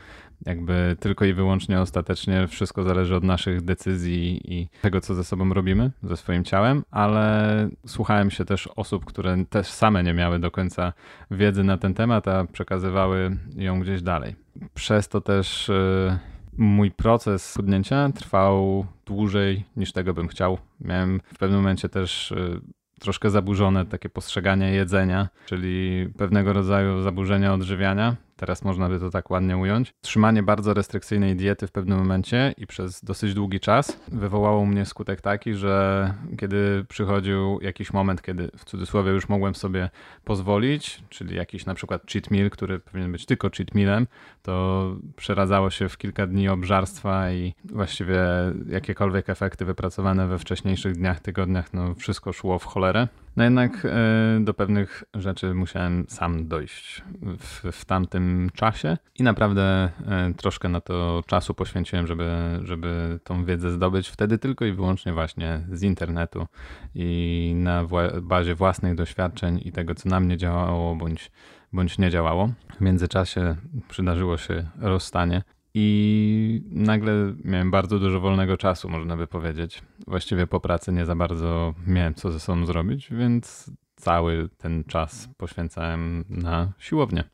jakby 0.47 0.97
tylko 1.01 1.25
i 1.25 1.33
wyłącznie 1.33 1.81
ostatecznie 1.81 2.49
wszystko 2.49 2.83
zależy 2.83 3.17
od 3.17 3.25
naszych 3.25 3.63
decyzji 3.63 4.41
i 4.55 4.69
tego, 4.83 5.01
co 5.01 5.15
ze 5.15 5.25
sobą 5.25 5.55
robimy, 5.55 5.91
ze 6.03 6.17
swoim 6.17 6.45
ciałem, 6.45 6.83
ale 6.91 7.69
słuchałem 7.87 8.31
się 8.31 8.45
też 8.45 8.69
osób, 8.77 9.05
które 9.05 9.45
też 9.51 9.67
same 9.67 10.03
nie 10.03 10.15
miały 10.15 10.39
do 10.39 10.51
końca 10.51 10.93
wiedzy 11.31 11.65
na 11.65 11.79
ten 11.79 11.95
temat, 11.95 12.29
a 12.29 12.45
przekazywały 12.45 13.37
ją 13.57 13.81
gdzieś 13.81 14.03
dalej. 14.03 14.37
Przez 14.75 15.09
to 15.09 15.21
też 15.21 15.69
y, 15.69 16.19
mój 16.61 16.91
proces 16.91 17.51
schudnięcia 17.51 18.11
trwał 18.15 18.87
dłużej 19.07 19.65
niż 19.77 19.93
tego 19.93 20.15
bym 20.15 20.29
chciał. 20.29 20.59
Miałem 20.81 21.21
w 21.35 21.39
pewnym 21.39 21.61
momencie 21.61 21.89
też 21.89 22.33
y, 22.33 22.61
troszkę 23.01 23.31
zaburzone 23.31 23.87
takie 23.87 24.09
postrzeganie 24.09 24.73
jedzenia, 24.73 25.29
czyli 25.47 26.09
pewnego 26.19 26.53
rodzaju 26.53 27.03
zaburzenia 27.03 27.55
odżywiania, 27.55 28.17
teraz 28.41 28.65
można 28.65 28.89
by 28.89 29.01
to 29.01 29.11
tak 29.11 29.31
ładnie 29.31 29.57
ująć. 29.57 29.95
Trzymanie 30.01 30.43
bardzo 30.43 30.75
restrykcyjnej 30.75 31.37
diety 31.37 31.67
w 31.67 31.73
pewnym 31.73 31.99
momencie 31.99 32.55
i 32.57 32.67
przez 32.67 33.05
dosyć 33.05 33.35
długi 33.35 33.61
czas 33.61 34.01
wywołało 34.09 34.61
u 34.61 34.67
mnie 34.67 34.87
skutek 34.87 35.21
taki, 35.21 35.55
że 35.55 36.15
kiedy 36.39 36.85
przychodził 36.89 37.59
jakiś 37.63 37.93
moment, 37.93 38.23
kiedy 38.23 38.51
w 38.57 38.65
cudzysłowie 38.65 39.13
już 39.13 39.29
mogłem 39.29 39.55
sobie 39.55 39.91
pozwolić, 40.25 41.03
czyli 41.09 41.37
jakiś 41.37 41.67
na 41.67 41.75
przykład 41.75 42.03
cheat 42.13 42.31
meal, 42.31 42.51
który 42.51 42.79
powinien 42.79 43.13
być 43.13 43.27
tylko 43.27 43.51
cheat 43.51 43.75
mealem, 43.75 44.07
to 44.43 44.87
przeradzało 45.17 45.71
się 45.71 45.89
w 45.89 45.99
kilka 45.99 46.27
dni 46.27 46.49
obżarstwa 46.49 47.33
i 47.33 47.55
właściwie 47.65 48.23
jakiekolwiek 48.69 49.31
efekty 49.31 49.65
wypracowane 49.65 50.27
we 50.27 50.39
wcześniejszych 50.39 50.93
dniach, 50.93 51.21
tygodniach, 51.21 51.73
no 51.75 51.95
wszystko 51.95 52.33
szło 52.33 52.59
w 52.59 52.65
cholerę. 52.65 53.09
No 53.37 53.45
jednak 53.45 53.85
e, 53.85 54.41
do 54.41 54.55
pewnych 54.55 55.05
rzeczy 55.15 55.55
musiałem 55.55 56.05
sam 56.09 56.49
dojść 56.49 57.03
w, 57.39 57.73
w 57.73 57.85
tamtym 57.85 58.51
czasie 58.55 58.97
i 59.19 59.23
naprawdę 59.23 59.63
e, 59.63 59.91
troszkę 60.37 60.69
na 60.69 60.81
to 60.81 61.23
czasu 61.27 61.55
poświęciłem, 61.55 62.07
żeby, 62.07 62.61
żeby 62.63 63.21
tą 63.25 63.45
wiedzę 63.45 63.71
zdobyć. 63.71 64.09
Wtedy 64.09 64.39
tylko 64.39 64.65
i 64.65 64.73
wyłącznie 64.73 65.13
właśnie 65.13 65.67
z 65.73 65.83
internetu 65.83 66.47
i 66.95 67.53
na 67.57 67.85
bazie 68.23 68.55
własnych 68.55 68.95
doświadczeń 68.95 69.61
i 69.65 69.73
tego, 69.73 69.95
co 69.95 70.09
na 70.09 70.21
mnie 70.21 70.37
działało 70.37 70.97
bądź, 70.97 71.31
bądź 71.73 71.99
nie 71.99 72.11
działało. 72.11 72.53
W 72.77 72.81
międzyczasie 72.81 73.57
przydarzyło 73.89 74.37
się 74.37 74.69
rozstanie 74.81 75.43
i 75.75 76.63
nagle 76.71 77.13
miałem 77.45 77.71
bardzo 77.71 77.99
dużo 77.99 78.21
wolnego 78.21 78.57
czasu, 78.57 78.89
można 78.89 79.17
by 79.17 79.27
powiedzieć. 79.27 79.83
Właściwie 80.07 80.47
po 80.47 80.61
pracy 80.61 80.93
nie 80.93 81.07
za 81.07 81.15
bardzo 81.15 81.75
miałem 81.87 82.15
co 82.15 82.33
ze 82.33 82.41
sobą 82.41 82.67
zrobić, 82.67 83.09
więc 83.11 83.71
cały 83.97 84.49
ten 84.59 84.85
czas 84.85 85.29
poświęcałem 85.37 86.25
na 86.29 86.73
siłownię. 86.79 87.25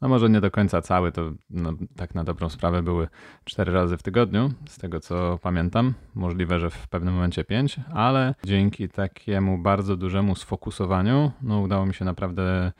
No 0.00 0.08
może 0.08 0.30
nie 0.30 0.40
do 0.40 0.50
końca 0.50 0.82
cały, 0.82 1.12
to 1.12 1.32
no, 1.50 1.72
tak 1.96 2.14
na 2.14 2.24
dobrą 2.24 2.48
sprawę 2.48 2.82
były 2.82 3.08
cztery 3.44 3.72
razy 3.72 3.96
w 3.96 4.02
tygodniu, 4.02 4.50
z 4.68 4.78
tego 4.78 5.00
co 5.00 5.38
pamiętam. 5.42 5.94
Możliwe, 6.14 6.58
że 6.58 6.70
w 6.70 6.88
pewnym 6.88 7.14
momencie 7.14 7.44
pięć, 7.44 7.76
ale 7.94 8.34
dzięki 8.44 8.88
takiemu 8.88 9.58
bardzo 9.58 9.96
dużemu 9.96 10.34
sfokusowaniu, 10.34 11.30
no 11.42 11.60
udało 11.60 11.86
mi 11.86 11.94
się 11.94 12.04
naprawdę 12.04 12.72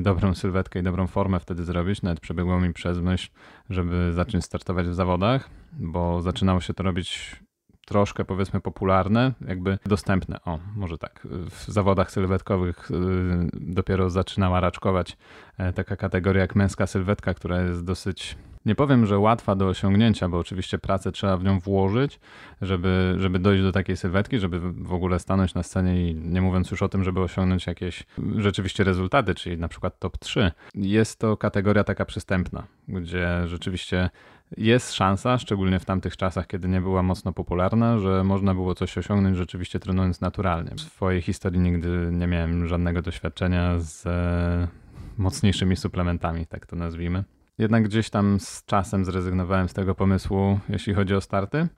dobrą 0.00 0.34
sylwetkę 0.34 0.80
i 0.80 0.82
dobrą 0.82 1.06
formę 1.06 1.40
wtedy 1.40 1.64
zrobić. 1.64 2.02
Nawet 2.02 2.20
przebiegło 2.20 2.60
mi 2.60 2.72
przez 2.72 2.98
myśl, 2.98 3.30
żeby 3.70 4.12
zacząć 4.12 4.44
startować 4.44 4.86
w 4.86 4.94
zawodach, 4.94 5.50
bo 5.72 6.22
zaczynało 6.22 6.60
się 6.60 6.74
to 6.74 6.82
robić 6.82 7.40
troszkę 7.90 8.24
powiedzmy 8.24 8.60
popularne, 8.60 9.32
jakby 9.48 9.78
dostępne. 9.86 10.40
O, 10.44 10.58
może 10.76 10.98
tak. 10.98 11.26
W 11.50 11.64
zawodach 11.68 12.10
sylwetkowych 12.10 12.90
y, 12.90 12.94
dopiero 13.52 14.10
zaczynała 14.10 14.60
raczkować 14.60 15.16
e, 15.58 15.72
taka 15.72 15.96
kategoria 15.96 16.40
jak 16.40 16.54
męska 16.56 16.86
sylwetka, 16.86 17.34
która 17.34 17.62
jest 17.62 17.84
dosyć 17.84 18.36
nie 18.66 18.74
powiem, 18.74 19.06
że 19.06 19.18
łatwa 19.18 19.56
do 19.56 19.68
osiągnięcia, 19.68 20.28
bo 20.28 20.38
oczywiście 20.38 20.78
pracę 20.78 21.12
trzeba 21.12 21.36
w 21.36 21.44
nią 21.44 21.58
włożyć, 21.58 22.20
żeby, 22.62 23.14
żeby 23.18 23.38
dojść 23.38 23.62
do 23.62 23.72
takiej 23.72 23.96
sylwetki, 23.96 24.38
żeby 24.38 24.60
w 24.72 24.92
ogóle 24.92 25.18
stanąć 25.18 25.54
na 25.54 25.62
scenie 25.62 26.10
i 26.10 26.14
nie 26.14 26.40
mówiąc 26.40 26.70
już 26.70 26.82
o 26.82 26.88
tym, 26.88 27.04
żeby 27.04 27.20
osiągnąć 27.20 27.66
jakieś 27.66 28.04
rzeczywiście 28.36 28.84
rezultaty, 28.84 29.34
czyli 29.34 29.58
na 29.58 29.68
przykład 29.68 29.98
top 29.98 30.18
3. 30.18 30.52
Jest 30.74 31.18
to 31.18 31.36
kategoria 31.36 31.84
taka 31.84 32.04
przystępna, 32.04 32.66
gdzie 32.88 33.48
rzeczywiście 33.48 34.10
jest 34.56 34.92
szansa, 34.92 35.38
szczególnie 35.38 35.78
w 35.78 35.84
tamtych 35.84 36.16
czasach, 36.16 36.46
kiedy 36.46 36.68
nie 36.68 36.80
była 36.80 37.02
mocno 37.02 37.32
popularna, 37.32 37.98
że 37.98 38.24
można 38.24 38.54
było 38.54 38.74
coś 38.74 38.98
osiągnąć 38.98 39.36
rzeczywiście 39.36 39.80
trenując 39.80 40.20
naturalnie. 40.20 40.70
W 40.76 40.80
swojej 40.80 41.22
historii 41.22 41.60
nigdy 41.60 42.08
nie 42.12 42.26
miałem 42.26 42.66
żadnego 42.66 43.02
doświadczenia 43.02 43.78
z 43.78 44.06
e, 44.06 44.68
mocniejszymi 45.18 45.76
suplementami, 45.76 46.46
tak 46.46 46.66
to 46.66 46.76
nazwijmy. 46.76 47.24
Jednak 47.58 47.84
gdzieś 47.84 48.10
tam 48.10 48.40
z 48.40 48.64
czasem 48.64 49.04
zrezygnowałem 49.04 49.68
z 49.68 49.74
tego 49.74 49.94
pomysłu, 49.94 50.58
jeśli 50.68 50.94
chodzi 50.94 51.14
o 51.14 51.20
starty, 51.20 51.68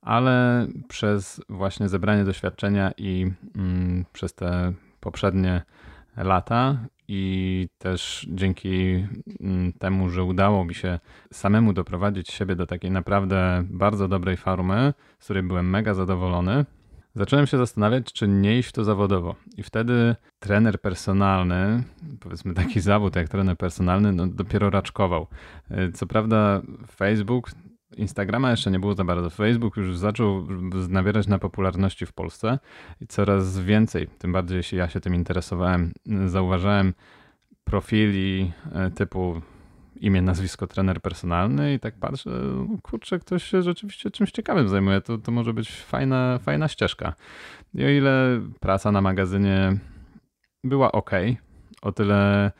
ale 0.00 0.66
przez 0.88 1.40
właśnie 1.48 1.88
zebranie 1.88 2.24
doświadczenia 2.24 2.92
i 2.96 3.32
mm, 3.56 4.04
przez 4.12 4.34
te 4.34 4.72
poprzednie 5.00 5.62
lata 6.16 6.78
i 7.08 7.68
też 7.78 8.26
dzięki 8.30 9.04
mm, 9.40 9.72
temu, 9.72 10.10
że 10.10 10.24
udało 10.24 10.64
mi 10.64 10.74
się 10.74 10.98
samemu 11.32 11.72
doprowadzić 11.72 12.30
siebie 12.30 12.56
do 12.56 12.66
takiej 12.66 12.90
naprawdę 12.90 13.64
bardzo 13.70 14.08
dobrej 14.08 14.36
formy, 14.36 14.94
z 15.18 15.24
której 15.24 15.42
byłem 15.42 15.70
mega 15.70 15.94
zadowolony, 15.94 16.64
zacząłem 17.14 17.46
się 17.46 17.58
zastanawiać, 17.58 18.12
czy 18.12 18.28
nie 18.28 18.58
iść 18.58 18.68
w 18.68 18.72
to 18.72 18.84
zawodowo. 18.84 19.34
I 19.56 19.62
wtedy 19.62 20.16
trener 20.38 20.80
personalny, 20.80 21.82
powiedzmy 22.20 22.54
taki 22.54 22.80
zawód 22.80 23.16
jak 23.16 23.28
trener 23.28 23.56
personalny, 23.56 24.12
no 24.12 24.26
dopiero 24.26 24.70
raczkował. 24.70 25.26
E, 25.70 25.92
co 25.92 26.06
prawda 26.06 26.62
Facebook 26.96 27.50
Instagrama 27.96 28.50
jeszcze 28.50 28.70
nie 28.70 28.78
było 28.78 28.94
za 28.94 29.04
bardzo. 29.04 29.30
Facebook 29.30 29.76
już 29.76 29.98
zaczął 29.98 30.46
nabierać 30.88 31.26
na 31.26 31.38
popularności 31.38 32.06
w 32.06 32.12
Polsce 32.12 32.58
i 33.00 33.06
coraz 33.06 33.58
więcej, 33.58 34.08
tym 34.18 34.32
bardziej 34.32 34.56
jeśli 34.56 34.78
ja 34.78 34.88
się 34.88 35.00
tym 35.00 35.14
interesowałem, 35.14 35.92
zauważałem 36.26 36.94
profili 37.64 38.52
e, 38.72 38.90
typu 38.90 39.40
imię, 40.00 40.22
nazwisko, 40.22 40.66
trener 40.66 41.00
personalny 41.00 41.74
i 41.74 41.80
tak 41.80 41.94
patrzę, 41.94 42.30
kurczę, 42.82 43.18
ktoś 43.18 43.44
się 43.44 43.62
rzeczywiście 43.62 44.10
czymś 44.10 44.30
ciekawym 44.30 44.68
zajmuje, 44.68 45.00
to, 45.00 45.18
to 45.18 45.32
może 45.32 45.52
być 45.52 45.70
fajna, 45.70 46.38
fajna 46.42 46.68
ścieżka. 46.68 47.14
I 47.74 47.84
o 47.84 47.88
ile 47.88 48.40
praca 48.60 48.92
na 48.92 49.00
magazynie 49.00 49.78
była 50.64 50.92
ok, 50.92 51.10
o 51.82 51.92
tyle 51.92 52.50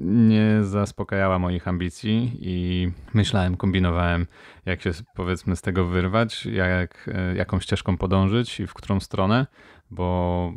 nie 0.00 0.58
zaspokajała 0.62 1.38
moich 1.38 1.68
ambicji 1.68 2.38
i 2.40 2.88
myślałem, 3.14 3.56
kombinowałem, 3.56 4.26
jak 4.66 4.82
się 4.82 4.90
powiedzmy 5.14 5.56
z 5.56 5.62
tego 5.62 5.84
wyrwać, 5.84 6.46
jak, 6.46 7.10
jaką 7.36 7.60
ścieżką 7.60 7.96
podążyć 7.96 8.60
i 8.60 8.66
w 8.66 8.74
którą 8.74 9.00
stronę, 9.00 9.46
bo 9.90 10.52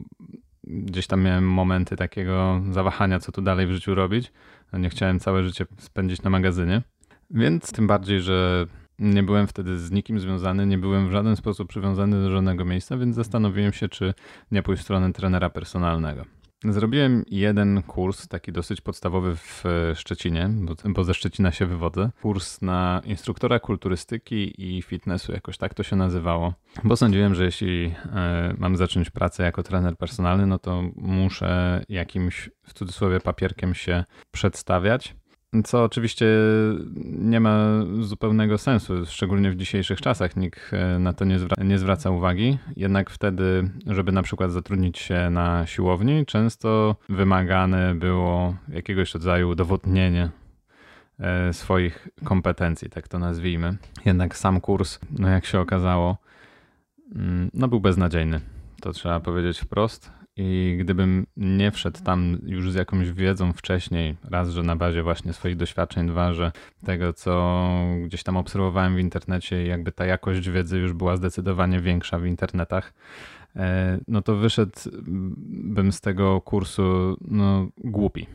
gdzieś 0.64 1.08
tam 1.08 1.22
miałem 1.22 1.50
momenty 1.50 1.96
takiego 1.96 2.62
zawahania, 2.72 3.20
co 3.20 3.32
tu 3.32 3.42
dalej 3.42 3.68
w 3.68 3.72
życiu 3.72 3.96
robić. 3.96 4.32
Nie 4.74 4.90
chciałem 4.90 5.20
całe 5.20 5.44
życie 5.44 5.66
spędzić 5.78 6.22
na 6.22 6.30
magazynie, 6.30 6.82
więc 7.30 7.72
tym 7.72 7.88
bardziej, 7.88 8.22
że 8.22 8.66
nie 9.00 9.24
byłem 9.24 9.48
wtedy 9.48 9.78
z 9.78 9.92
nikim 9.92 10.20
związany, 10.20 10.66
nie 10.66 10.78
byłem 10.78 11.08
w 11.08 11.12
żaden 11.12 11.36
sposób 11.36 11.70
przywiązany 11.70 12.22
do 12.22 12.30
żadnego 12.30 12.66
miejsca, 12.66 12.98
więc 12.98 13.16
zastanowiłem 13.16 13.74
się, 13.74 13.90
czy 13.90 14.14
nie 14.52 14.64
pójść 14.64 14.82
w 14.82 14.84
stronę 14.84 15.14
trenera 15.14 15.50
personalnego. 15.50 16.26
Zrobiłem 16.66 17.24
jeden 17.28 17.84
kurs, 17.84 18.28
taki 18.28 18.52
dosyć 18.52 18.82
podstawowy 18.82 19.36
w 19.36 19.64
Szczecinie, 19.96 20.50
bo, 20.62 20.76
bo, 20.86 21.04
ze 21.04 21.14
Szczecina 21.14 21.52
się 21.52 21.66
wywodzę. 21.66 22.10
Kurs 22.22 22.62
na 22.62 23.02
instruktora 23.06 23.60
kulturystyki 23.60 24.54
i 24.78 24.82
fitnessu, 24.82 25.32
jakoś 25.32 25.58
tak 25.58 25.74
to 25.74 25.84
się 25.84 25.96
nazywało. 25.96 26.54
Bo 26.84 26.96
sądziłem, 26.96 27.36
że 27.36 27.46
jeśli 27.46 27.94
e, 28.16 28.56
mam 28.58 28.78
zacząć 28.78 29.10
pracę 29.10 29.44
jako 29.44 29.64
trener 29.64 29.98
personalny, 29.98 30.48
no 30.48 30.60
to 30.60 30.84
muszę 30.96 31.84
jakimś, 31.90 32.50
w 32.64 32.74
cudzysłowie, 32.74 33.20
papierkiem 33.20 33.74
się 33.74 34.04
przedstawiać. 34.32 35.16
Co 35.64 35.84
oczywiście 35.84 36.26
nie 37.06 37.40
ma 37.40 37.68
zupełnego 38.00 38.58
sensu, 38.58 39.06
szczególnie 39.06 39.52
w 39.52 39.56
dzisiejszych 39.56 40.02
czasach. 40.02 40.36
Nikt 40.36 40.74
e, 40.74 41.00
na 41.00 41.14
to 41.14 41.26
nie, 41.26 41.40
zwra 41.40 41.64
nie, 41.64 41.78
zwraca 41.78 42.10
uwagi. 42.10 42.58
Jednak 42.76 43.10
wtedy, 43.10 43.70
żeby 43.88 44.12
na 44.12 44.22
przykład 44.22 44.52
zatrudnić 44.52 45.00
się 45.00 45.30
na 45.30 45.66
siłowni, 45.66 46.26
często 46.26 46.96
wymagane 47.10 47.96
było 47.96 48.56
jakiegoś 48.70 49.14
rodzaju 49.14 49.50
udowodnienie 49.50 50.30
e, 51.20 51.54
swoich 51.54 52.08
kompetencji, 52.24 52.90
tak 52.90 53.08
to 53.08 53.20
nazwijmy. 53.20 53.78
Jednak 54.06 54.38
sam 54.38 54.62
kurs, 54.62 55.00
no 55.20 55.30
jak 55.30 55.46
się 55.46 55.60
okazało, 55.60 56.18
mm, 57.16 57.50
no 57.54 57.68
był 57.68 57.80
beznadziejny. 57.80 58.42
To 58.82 58.92
trzeba 58.92 59.20
powiedzieć 59.20 59.60
wprost. 59.60 60.21
I 60.38 60.78
gdybym 60.80 61.28
nie 61.38 61.72
wszedł 61.72 62.04
tam 62.04 62.38
już 62.44 62.72
z 62.72 62.76
jakąś 62.76 63.12
wiedzą 63.12 63.54
wcześniej, 63.54 64.16
raz, 64.30 64.50
że 64.50 64.64
na 64.64 64.76
bazie 64.76 65.04
właśnie 65.04 65.34
swoich 65.34 65.56
doświadczeń, 65.56 66.08
dwa, 66.08 66.34
że 66.34 66.52
tego, 66.86 67.14
co 67.14 67.70
gdzieś 68.04 68.24
tam 68.24 68.38
obserwowałem 68.38 68.96
w 68.96 69.00
internecie, 69.00 69.66
jakby 69.66 69.92
ta 69.92 70.06
jakość 70.06 70.50
wiedzy 70.50 70.78
już 70.78 70.94
była 70.94 71.18
zdecydowanie 71.18 71.80
większa 71.80 72.20
w 72.20 72.26
internetach, 72.26 72.94
e, 73.56 74.00
no 74.08 74.22
to 74.22 74.36
wyszedłbym 74.36 75.92
z 75.92 76.02
tego 76.02 76.42
kursu 76.42 77.18
no, 77.22 77.68
głupi. 77.78 78.28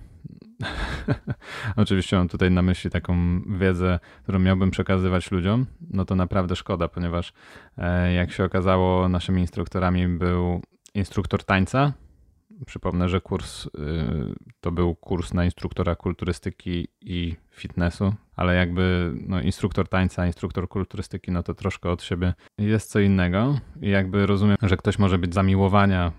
Oczywiście 1.77 2.17
mam 2.17 2.29
tutaj 2.29 2.51
na 2.51 2.63
myśli 2.63 2.91
taką 2.91 3.41
wiedzę, 3.59 3.99
którą 4.23 4.39
miałbym 4.39 4.71
przekazywać 4.71 5.31
ludziom. 5.31 5.67
No 5.91 6.05
to 6.05 6.15
naprawdę 6.15 6.57
szkoda, 6.57 6.89
ponieważ 6.89 7.33
e, 7.79 8.13
jak 8.13 8.33
się 8.33 8.45
okazało, 8.45 9.09
naszymi 9.09 9.41
instruktorami 9.41 10.09
był 10.09 10.61
instruktor 10.97 11.45
tańca. 11.45 11.93
Przypomnę, 12.67 13.09
że 13.09 13.21
kurs 13.21 13.67
y, 13.67 13.71
to 14.61 14.73
był 14.73 14.95
kurs 14.95 15.35
na 15.35 15.45
instruktora 15.45 15.97
kulturystyki 15.97 16.89
i 17.01 17.37
fitnessu, 17.51 18.15
ale 18.37 18.55
jakby 18.55 19.13
no, 19.27 19.41
instruktor 19.41 19.89
tańca, 19.89 20.27
instruktor 20.27 20.69
kulturystyki, 20.69 21.33
no 21.33 21.43
to 21.43 21.55
troszkę 21.55 21.91
od 21.91 22.03
siebie 22.03 22.35
jest 22.59 22.91
co 22.91 23.01
innego. 23.01 23.59
I 23.81 23.91
jakby 23.91 24.27
rozumiem, 24.27 24.57
że 24.63 24.77
ktoś 24.77 24.99
może 24.99 25.19
być 25.19 25.35
zamiłowania, 25.35 26.13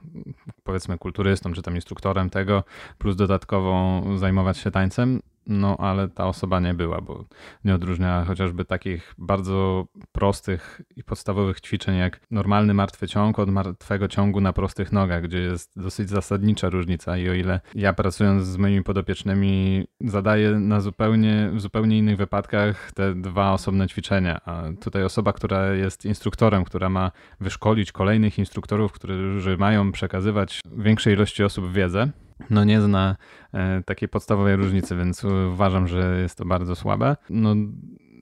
powiedzmy, 0.64 0.98
kulturystą 0.98 1.54
czy 1.54 1.62
tam 1.62 1.76
instruktorem 1.76 2.30
tego, 2.30 2.64
plus 2.98 3.16
dodatkowo 3.16 4.04
zajmować 4.18 4.58
się 4.58 4.72
tańcem 4.72 5.22
no 5.48 5.78
ale 5.78 6.08
ta 6.08 6.28
osoba 6.28 6.60
nie 6.60 6.74
była, 6.74 7.02
bo 7.02 7.26
nie 7.66 7.76
odróżniała 7.76 8.26
chociażby 8.26 8.66
takich 8.66 9.16
bardzo 9.18 9.86
prostych 10.12 10.82
i 10.96 11.04
podstawowych 11.04 11.62
ćwiczeń 11.62 11.98
jak 11.98 12.22
normalny 12.32 12.74
martwy 12.74 13.08
ciąg 13.08 13.40
od 13.40 13.50
martwego 13.50 14.08
ciągu 14.08 14.42
na 14.42 14.54
prostych 14.54 14.92
nogach, 14.92 15.24
gdzie 15.24 15.40
jest 15.40 15.82
dosyć 15.82 16.10
zasadnicza 16.10 16.70
różnica 16.70 17.18
i 17.18 17.30
o 17.30 17.34
ile 17.34 17.60
ja 17.76 17.94
pracując 17.94 18.44
z 18.44 18.58
moimi 18.58 18.84
podopiecznymi 18.84 19.86
zadaję 20.02 20.52
na 20.52 20.82
zupełnie, 20.82 21.52
w 21.54 21.62
zupełnie 21.62 21.98
innych 21.98 22.18
wypadkach 22.18 22.92
te 22.92 23.16
dwa 23.16 23.54
osobne 23.54 23.88
ćwiczenia, 23.88 24.42
a 24.46 24.64
tutaj 24.82 25.04
osoba, 25.04 25.34
która 25.34 25.74
jest 25.74 26.06
instruktorem, 26.06 26.64
która 26.64 26.90
ma 26.90 27.12
wyszkolić 27.40 27.92
kolejnych 27.92 28.40
instruktorów, 28.40 28.92
którzy 28.92 29.58
mają 29.58 29.92
przekazywać 29.92 30.62
większej 30.78 31.14
ilości 31.14 31.44
osób 31.44 31.72
wiedzę, 31.72 32.12
no 32.50 32.64
nie 32.64 32.82
zna 32.82 33.16
e, 33.54 33.84
takiej 33.84 34.10
podstawowej 34.10 34.56
różnicy, 34.56 34.96
więc 34.96 35.24
uważam, 35.24 35.88
że 35.88 36.22
jest 36.22 36.38
to 36.38 36.46
bardzo 36.46 36.76
słabe. 36.76 37.16
No, 37.30 37.56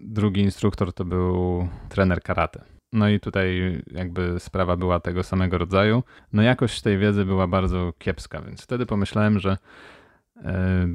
drugi 0.04 0.42
instruktor 0.42 0.94
to 0.94 1.06
był 1.06 1.68
trener 1.90 2.22
karate. 2.22 2.64
No 2.94 3.10
i 3.10 3.20
tutaj 3.20 3.82
jakby 3.92 4.40
sprawa 4.40 4.78
była 4.78 5.00
tego 5.00 5.24
samego 5.24 5.58
rodzaju. 5.58 6.04
No 6.34 6.42
jakość 6.42 6.82
tej 6.82 6.98
wiedzy 6.98 7.26
była 7.26 7.48
bardzo 7.48 7.94
kiepska, 7.98 8.42
więc 8.42 8.62
wtedy 8.62 8.86
pomyślałem, 8.86 9.40
że 9.40 9.58
e, 10.44 10.88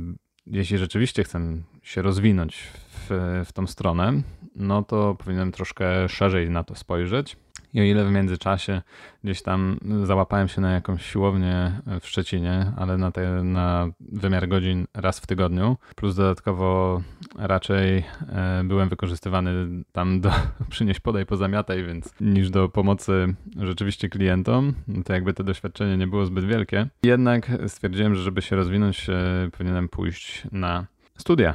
jeśli 0.47 0.79
rzeczywiście 0.79 1.25
chcę 1.25 1.41
się 1.83 2.03
rozwinąć 2.03 2.63
w, 2.89 3.43
w 3.47 3.53
tą 3.53 3.67
stronę, 3.67 4.23
no 4.57 4.83
to 4.83 5.15
powinienem 5.15 5.53
troszkę 5.53 6.09
szerzej 6.09 6.51
na 6.51 6.65
to 6.65 6.75
spojrzeć 6.75 7.37
I 7.75 7.81
o 7.81 7.85
ile 7.85 8.05
w 8.05 8.11
międzyczasie 8.11 8.83
gdzieś 9.25 9.43
tam 9.43 9.79
załapałem 10.05 10.49
się 10.49 10.61
na 10.61 10.73
jakąś 10.73 11.07
siłownię 11.07 11.73
w 12.01 12.07
Szczecinie, 12.07 12.73
ale 12.77 12.99
na, 12.99 13.13
te, 13.13 13.43
na 13.45 13.89
wymiar 14.01 14.49
godzin 14.49 14.87
raz 14.95 15.21
w 15.21 15.27
tygodniu, 15.27 15.77
plus 15.97 16.15
dodatkowo 16.15 17.03
raczej 17.39 18.05
e, 18.29 18.63
byłem 18.65 18.89
wykorzystywany 18.89 19.53
tam 19.93 20.21
do 20.21 20.31
przynieść 20.71 21.01
podaj 21.01 21.27
pozamiataj, 21.27 21.85
więc 21.85 22.15
niż 22.21 22.51
do 22.51 22.69
pomocy 22.69 23.35
rzeczywiście 23.57 24.09
klientom, 24.09 24.75
to 25.05 25.13
jakby 25.13 25.33
to 25.33 25.45
doświadczenie 25.45 25.97
nie 25.97 26.07
było 26.07 26.27
zbyt 26.27 26.45
wielkie. 26.45 26.87
Jednak 27.03 27.51
stwierdziłem, 27.67 28.15
że 28.15 28.23
żeby 28.23 28.43
się 28.43 28.57
rozwinąć, 28.57 29.07
powinienem 29.53 29.89
pójść 29.89 30.43
na 30.53 30.87
studia. 31.19 31.55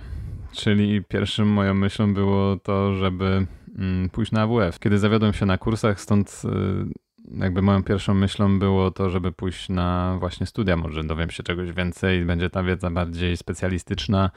Czyli 0.52 1.04
pierwszym 1.04 1.48
moją 1.48 1.74
myślą 1.74 2.14
było 2.14 2.58
to, 2.58 2.94
żeby 2.94 3.48
pójść 4.12 4.32
na 4.32 4.42
AWF. 4.42 4.80
Kiedy 4.80 4.98
zawiodłem 4.98 5.34
się 5.34 5.46
na 5.46 5.58
kursach, 5.58 6.02
stąd 6.02 6.42
y, 6.46 7.40
jakby 7.40 7.62
moją 7.62 7.84
pierwszą 7.84 8.14
myślą 8.14 8.60
było 8.60 8.92
to, 8.92 9.10
żeby 9.10 9.32
pójść 9.32 9.70
na 9.70 10.18
właśnie 10.20 10.46
studia. 10.46 10.78
Może 10.78 11.04
dowiem 11.04 11.30
się 11.30 11.44
czegoś 11.44 11.72
więcej, 11.72 12.26
będzie 12.26 12.50
ta 12.50 12.64
wiedza 12.64 12.90
bardziej 12.90 13.38
specjalistyczna, 13.38 14.32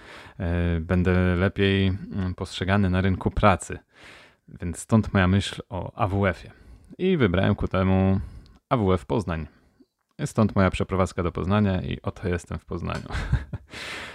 y, 0.77 0.81
będę 0.81 1.37
lepiej 1.37 1.87
mm, 1.87 2.35
postrzegany 2.35 2.91
na 2.91 3.01
rynku 3.01 3.31
pracy. 3.31 3.79
Więc 4.61 4.79
stąd 4.79 5.15
moja 5.15 5.29
myśl 5.29 5.63
o 5.69 5.93
AWF-ie. 5.95 6.53
I 6.99 7.17
wybrałem 7.17 7.55
ku 7.55 7.69
temu 7.69 8.21
AWF 8.69 9.07
Poznań. 9.07 9.47
Stąd 10.25 10.57
moja 10.57 10.71
przeprowadzka 10.71 11.23
do 11.23 11.33
Poznania 11.33 11.83
i 11.83 11.99
oto 12.03 12.29
jestem 12.29 12.59
w 12.59 12.65
Poznaniu. 12.65 13.07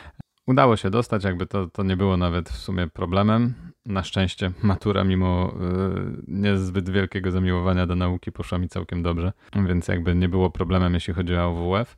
Udało 0.47 0.77
się 0.77 0.89
dostać, 0.89 1.23
jakby 1.23 1.45
to, 1.45 1.67
to 1.67 1.83
nie 1.83 1.97
było 1.97 2.17
nawet 2.17 2.49
w 2.49 2.57
sumie 2.57 2.87
problemem. 2.87 3.53
Na 3.85 4.03
szczęście 4.03 4.51
matura, 4.63 5.03
mimo 5.03 5.53
y, 5.53 6.23
niezbyt 6.27 6.89
wielkiego 6.89 7.31
zamiłowania 7.31 7.87
do 7.87 7.95
nauki, 7.95 8.31
poszła 8.31 8.57
mi 8.57 8.69
całkiem 8.69 9.03
dobrze, 9.03 9.33
więc 9.67 9.87
jakby 9.87 10.15
nie 10.15 10.29
było 10.29 10.49
problemem, 10.49 10.93
jeśli 10.93 11.13
chodzi 11.13 11.35
o 11.35 11.53
WF. 11.53 11.97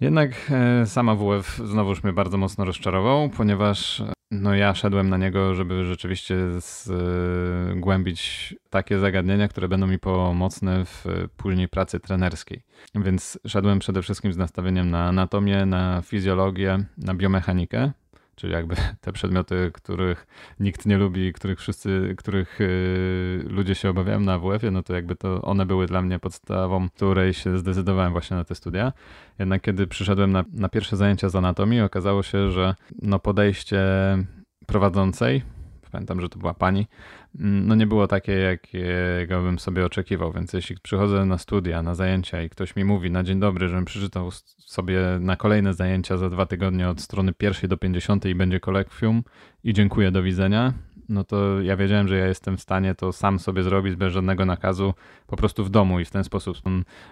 Jednak 0.00 0.50
e, 0.50 0.86
sama 0.86 1.14
WF 1.14 1.56
znowuż 1.64 2.02
mnie 2.02 2.12
bardzo 2.12 2.38
mocno 2.38 2.64
rozczarował, 2.64 3.28
ponieważ 3.28 4.02
no 4.32 4.54
ja 4.54 4.74
szedłem 4.74 5.08
na 5.08 5.16
niego, 5.16 5.54
żeby 5.54 5.84
rzeczywiście 5.84 6.36
zgłębić 6.60 8.54
takie 8.70 8.98
zagadnienia, 8.98 9.48
które 9.48 9.68
będą 9.68 9.86
mi 9.86 9.98
pomocne 9.98 10.84
w 10.84 11.04
później 11.36 11.68
pracy 11.68 12.00
trenerskiej. 12.00 12.62
Więc 12.94 13.38
szedłem 13.46 13.78
przede 13.78 14.02
wszystkim 14.02 14.32
z 14.32 14.36
nastawieniem 14.36 14.90
na 14.90 15.04
anatomię, 15.04 15.66
na 15.66 16.02
fizjologię, 16.02 16.84
na 16.98 17.14
biomechanikę, 17.14 17.92
czyli 18.34 18.52
jakby 18.52 18.76
te 19.00 19.12
przedmioty, 19.12 19.70
których 19.74 20.26
nikt 20.60 20.86
nie 20.86 20.98
lubi, 20.98 21.32
których 21.32 21.58
wszyscy, 21.58 22.14
których 22.18 22.60
yy, 22.60 23.44
ludzie 23.48 23.74
się 23.74 23.90
obawiają 23.90 24.20
na 24.20 24.32
AWF-ie, 24.32 24.70
no 24.70 24.82
to 24.82 24.94
jakby 24.94 25.16
to 25.16 25.42
one 25.42 25.66
były 25.66 25.86
dla 25.86 26.02
mnie 26.02 26.18
podstawą, 26.18 26.88
której 26.88 27.34
się 27.34 27.58
zdecydowałem 27.58 28.12
właśnie 28.12 28.36
na 28.36 28.44
te 28.44 28.54
studia. 28.54 28.92
Jednak 29.38 29.62
kiedy 29.62 29.86
przyszedłem 29.86 30.32
na, 30.32 30.44
na 30.52 30.68
pierwsze 30.68 30.96
zajęcia 30.96 31.28
z 31.28 31.36
anatomii, 31.36 31.80
okazało 31.80 32.22
się, 32.22 32.50
że 32.50 32.74
no 33.02 33.18
podejście 33.18 33.82
prowadzącej, 34.66 35.42
pamiętam, 35.92 36.20
że 36.20 36.28
to 36.28 36.38
była 36.38 36.54
pani, 36.54 36.86
mm, 37.40 37.66
no 37.66 37.74
nie 37.74 37.86
było 37.86 38.06
takie, 38.06 38.32
jakiego 38.32 39.42
bym 39.42 39.58
sobie 39.58 39.86
oczekiwał, 39.86 40.32
więc 40.32 40.52
jeśli 40.52 40.76
przychodzę 40.82 41.24
na 41.24 41.38
studia, 41.38 41.82
na 41.82 41.94
zajęcia 41.94 42.42
i 42.42 42.50
ktoś 42.50 42.76
mi 42.76 42.84
mówi 42.84 43.10
na 43.10 43.22
dzień 43.22 43.40
dobry, 43.40 43.68
żebym 43.68 43.84
przeczytał 43.84 44.30
sobie 44.58 45.00
na 45.20 45.36
kolejne 45.36 45.74
zajęcia 45.74 46.16
za 46.16 46.30
dwa 46.30 46.46
tygodnie 46.46 46.88
od 46.88 47.00
strony 47.00 47.32
pierwszej 47.32 47.68
do 47.68 47.76
pięćdziesiątej 47.76 48.32
i 48.32 48.34
będzie 48.34 48.60
kolekwium 48.60 49.22
i 49.64 49.72
dziękuję, 49.72 50.10
do 50.10 50.22
widzenia, 50.22 50.72
no 51.08 51.24
to 51.24 51.60
ja 51.60 51.76
wiedziałem, 51.76 52.08
że 52.08 52.18
ja 52.18 52.26
jestem 52.26 52.56
w 52.56 52.60
stanie 52.60 52.94
to 52.94 53.12
sam 53.12 53.38
sobie 53.38 53.62
zrobić 53.62 53.96
bez 53.96 54.12
żadnego 54.12 54.44
nakazu, 54.44 54.94
po 55.26 55.36
prostu 55.36 55.64
w 55.64 55.70
domu 55.70 56.00
i 56.00 56.04
w 56.04 56.10
ten 56.10 56.24
sposób 56.24 56.56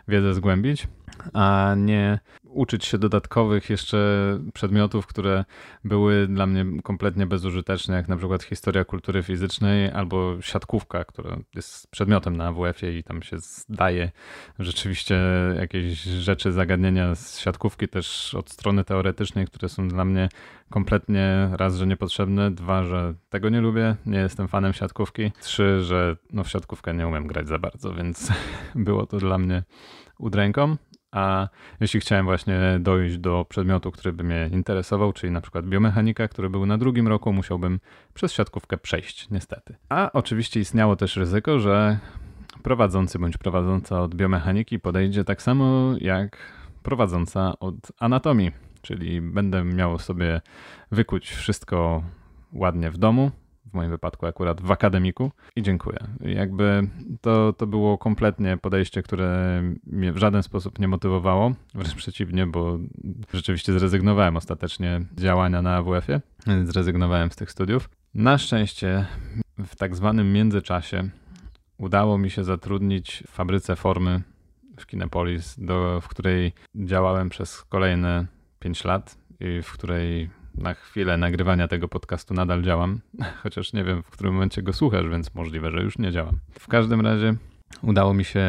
wiedzę 0.08 0.34
zgłębić, 0.34 0.88
a 1.32 1.74
nie 1.76 2.18
uczyć 2.44 2.84
się 2.84 2.98
dodatkowych 2.98 3.70
jeszcze 3.70 3.98
przedmiotów, 4.54 5.06
które 5.06 5.44
były 5.84 6.26
dla 6.26 6.46
mnie 6.46 6.82
kompletnie 6.82 7.26
bezużyteczne, 7.26 7.96
jak 7.96 8.08
na 8.08 8.16
przykład 8.16 8.42
historia 8.42 8.84
kultury 8.84 9.22
fizycznej 9.22 9.90
albo 9.90 10.42
siatkówka, 10.42 11.04
która 11.04 11.36
jest 11.54 11.90
przedmiotem 11.90 12.36
na 12.36 12.46
AWF-ie 12.46 12.98
i 12.98 13.02
tam 13.02 13.22
się 13.22 13.38
zdaje 13.38 14.10
rzeczywiście 14.58 15.20
jakieś 15.56 16.02
rzeczy, 16.02 16.52
zagadnienia 16.52 17.14
z 17.14 17.38
siatkówki 17.38 17.88
też 17.88 18.34
od 18.34 18.50
strony 18.50 18.84
teoretycznej, 18.84 19.46
które 19.46 19.68
są 19.68 19.88
dla 19.88 20.04
mnie 20.04 20.28
kompletnie 20.70 21.50
raz, 21.52 21.76
że 21.76 21.86
niepotrzebne, 21.86 22.50
dwa, 22.50 22.84
że 22.84 23.14
tego 23.28 23.48
nie 23.48 23.60
lubię, 23.60 23.96
nie 24.06 24.18
jestem 24.18 24.48
fanem 24.48 24.72
siatkówki, 24.72 25.32
trzy, 25.40 25.80
że 25.82 26.16
no 26.32 26.44
w 26.44 26.48
siatkówkę 26.48 26.94
nie 26.94 27.06
umiem 27.06 27.26
grać 27.26 27.48
za 27.48 27.58
bardzo, 27.58 27.94
więc 27.94 28.32
było 28.74 29.06
to 29.06 29.18
dla 29.18 29.38
mnie 29.38 29.62
udręką. 30.18 30.76
A 31.12 31.48
jeśli 31.80 32.00
chciałem 32.00 32.26
właśnie 32.26 32.60
dojść 32.80 33.18
do 33.18 33.46
przedmiotu, 33.48 33.90
który 33.90 34.12
by 34.12 34.24
mnie 34.24 34.50
interesował, 34.52 35.12
czyli 35.12 35.32
na 35.32 35.40
przykład 35.40 35.66
biomechanika, 35.66 36.28
który 36.28 36.50
był 36.50 36.66
na 36.66 36.78
drugim 36.78 37.08
roku, 37.08 37.32
musiałbym 37.32 37.80
przez 38.14 38.32
siatkówkę 38.32 38.78
przejść, 38.78 39.30
niestety. 39.30 39.76
A 39.88 40.10
oczywiście 40.12 40.60
istniało 40.60 40.96
też 40.96 41.16
ryzyko, 41.16 41.58
że 41.58 41.98
prowadzący 42.62 43.18
bądź 43.18 43.38
prowadząca 43.38 44.02
od 44.02 44.14
biomechaniki 44.14 44.78
podejdzie 44.80 45.24
tak 45.24 45.42
samo 45.42 45.94
jak 46.00 46.36
prowadząca 46.82 47.58
od 47.58 47.74
anatomii, 47.98 48.52
czyli 48.82 49.20
będę 49.20 49.64
miał 49.64 49.98
sobie 49.98 50.40
wykuć 50.90 51.30
wszystko 51.30 52.02
ładnie 52.52 52.90
w 52.90 52.98
domu, 52.98 53.30
w 53.70 53.74
moim 53.74 53.90
wypadku 53.90 54.26
akurat 54.26 54.60
w 54.60 54.70
akademiku 54.70 55.30
i 55.56 55.62
dziękuję. 55.62 55.98
Jakby 56.20 56.88
to, 57.20 57.52
to 57.52 57.66
było 57.66 57.98
kompletnie 57.98 58.56
podejście, 58.56 59.02
które 59.02 59.62
mnie 59.86 60.12
w 60.12 60.16
żaden 60.16 60.42
sposób 60.42 60.78
nie 60.78 60.88
motywowało, 60.88 61.52
wręcz 61.74 61.94
przeciwnie, 61.94 62.46
bo 62.46 62.78
rzeczywiście 63.32 63.72
zrezygnowałem 63.72 64.36
ostatecznie 64.36 65.00
z 65.16 65.22
działania 65.22 65.62
na 65.62 65.76
AWF-ie, 65.76 66.20
zrezygnowałem 66.64 67.30
z 67.30 67.36
tych 67.36 67.50
studiów. 67.50 67.90
Na 68.14 68.38
szczęście 68.38 69.06
w 69.58 69.76
tak 69.76 69.96
zwanym 69.96 70.32
międzyczasie 70.32 71.08
udało 71.78 72.18
mi 72.18 72.30
się 72.30 72.44
zatrudnić 72.44 73.24
w 73.26 73.30
fabryce 73.30 73.76
formy 73.76 74.22
w 74.78 74.86
Kinepolis, 74.86 75.56
do, 75.58 76.00
w 76.00 76.08
której 76.08 76.52
działałem 76.74 77.28
przez 77.28 77.62
kolejne 77.62 78.26
5 78.60 78.84
lat 78.84 79.18
i 79.40 79.62
w 79.62 79.72
której 79.72 80.30
na 80.54 80.74
chwilę 80.74 81.16
nagrywania 81.16 81.68
tego 81.68 81.88
podcastu 81.88 82.34
nadal 82.34 82.62
działam, 82.62 83.00
chociaż 83.42 83.72
nie 83.72 83.84
wiem, 83.84 84.02
w 84.02 84.10
którym 84.10 84.34
momencie 84.34 84.62
go 84.62 84.72
słuchasz, 84.72 85.08
więc 85.08 85.34
możliwe, 85.34 85.70
że 85.70 85.82
już 85.82 85.98
nie 85.98 86.12
działam. 86.12 86.38
W 86.58 86.68
każdym 86.68 87.00
razie 87.00 87.34
udało 87.82 88.14
mi 88.14 88.24
się, 88.24 88.44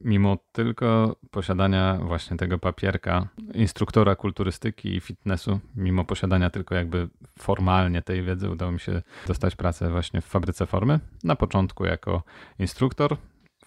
mimo 0.00 0.38
tylko 0.52 1.16
posiadania 1.30 1.98
właśnie 2.02 2.36
tego 2.36 2.58
papierka 2.58 3.28
instruktora 3.54 4.16
kulturystyki 4.16 4.96
i 4.96 5.00
fitnessu, 5.00 5.60
mimo 5.76 6.04
posiadania 6.04 6.50
tylko 6.50 6.74
jakby 6.74 7.08
formalnie 7.38 8.02
tej 8.02 8.22
wiedzy, 8.22 8.50
udało 8.50 8.72
mi 8.72 8.80
się 8.80 9.02
dostać 9.26 9.56
pracę 9.56 9.90
właśnie 9.90 10.20
w 10.20 10.26
fabryce 10.26 10.66
formy. 10.66 11.00
Na 11.24 11.36
początku 11.36 11.84
jako 11.84 12.22
instruktor, 12.58 13.16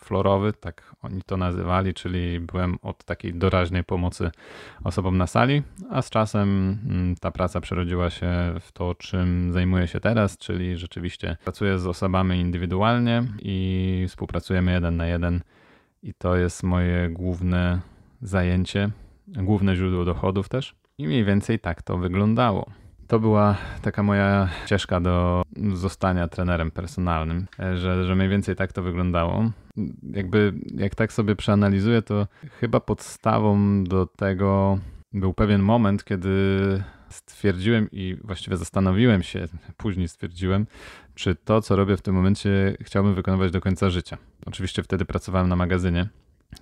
florowy, 0.05 0.53
tak 0.53 0.95
oni 1.01 1.21
to 1.25 1.37
nazywali, 1.37 1.93
czyli 1.93 2.39
byłem 2.39 2.77
od 2.81 3.03
takiej 3.03 3.33
doraźnej 3.33 3.83
pomocy 3.83 4.31
osobom 4.83 5.17
na 5.17 5.27
sali, 5.27 5.63
a 5.89 6.01
z 6.01 6.09
czasem 6.09 6.79
mm, 6.89 7.15
ta 7.15 7.31
praca 7.31 7.61
przerodziła 7.61 8.09
się 8.09 8.31
w 8.59 8.71
to, 8.71 8.95
czym 8.95 9.53
zajmuję 9.53 9.87
się 9.87 9.99
teraz, 9.99 10.37
czyli 10.37 10.77
rzeczywiście 10.77 11.37
pracuję 11.43 11.79
z 11.79 11.87
osobami 11.87 12.39
indywidualnie 12.39 13.23
i 13.41 14.05
współpracujemy 14.07 14.71
jeden 14.71 14.97
na 14.97 15.07
jeden 15.07 15.41
i 16.03 16.13
to 16.13 16.35
jest 16.35 16.63
moje 16.63 17.09
główne 17.09 17.81
zajęcie, 18.21 18.89
główne 19.27 19.75
źródło 19.75 20.05
dochodów 20.05 20.49
też. 20.49 20.75
I 20.97 21.07
mniej 21.07 21.25
więcej 21.25 21.59
tak 21.59 21.81
to 21.81 21.97
wyglądało. 21.97 22.80
To 23.11 23.19
była 23.19 23.57
taka 23.81 24.03
moja 24.03 24.49
ścieżka 24.65 24.99
do 24.99 25.43
zostania 25.73 26.27
trenerem 26.27 26.71
personalnym, 26.71 27.47
że, 27.75 28.05
że 28.05 28.15
mniej 28.15 28.29
więcej 28.29 28.55
tak 28.55 28.73
to 28.73 28.83
wyglądało. 28.83 29.51
Jakby, 30.03 30.53
jak 30.77 30.95
tak 30.95 31.13
sobie 31.13 31.35
przeanalizuję, 31.35 32.01
to 32.01 32.27
chyba 32.59 32.79
podstawą 32.79 33.83
do 33.83 34.05
tego 34.05 34.79
był 35.13 35.33
pewien 35.33 35.61
moment, 35.61 36.03
kiedy 36.03 36.39
stwierdziłem 37.09 37.87
i 37.91 38.17
właściwie 38.23 38.57
zastanowiłem 38.57 39.23
się, 39.23 39.45
później 39.77 40.07
stwierdziłem, 40.07 40.67
czy 41.15 41.35
to, 41.35 41.61
co 41.61 41.75
robię 41.75 41.97
w 41.97 42.01
tym 42.01 42.15
momencie, 42.15 42.77
chciałbym 42.81 43.15
wykonywać 43.15 43.51
do 43.51 43.61
końca 43.61 43.89
życia. 43.89 44.17
Oczywiście 44.45 44.83
wtedy 44.83 45.05
pracowałem 45.05 45.49
na 45.49 45.55
magazynie 45.55 46.09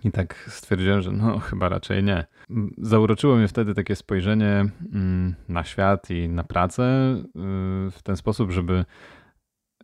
i 0.04 0.12
tak 0.12 0.46
stwierdziłem, 0.48 1.02
że 1.02 1.12
no 1.12 1.40
chyba 1.40 1.70
raczej 1.70 2.04
nie. 2.04 2.26
Zauroczyło 2.78 3.36
mnie 3.36 3.48
wtedy 3.48 3.74
takie 3.74 3.96
spojrzenie 3.96 4.66
mm, 4.94 5.36
na 5.50 5.64
świat 5.64 6.10
i 6.10 6.30
na 6.30 6.44
pracę 6.44 6.84
y, 7.16 7.92
w 7.92 8.00
ten 8.04 8.18
sposób, 8.18 8.52
żeby 8.52 8.86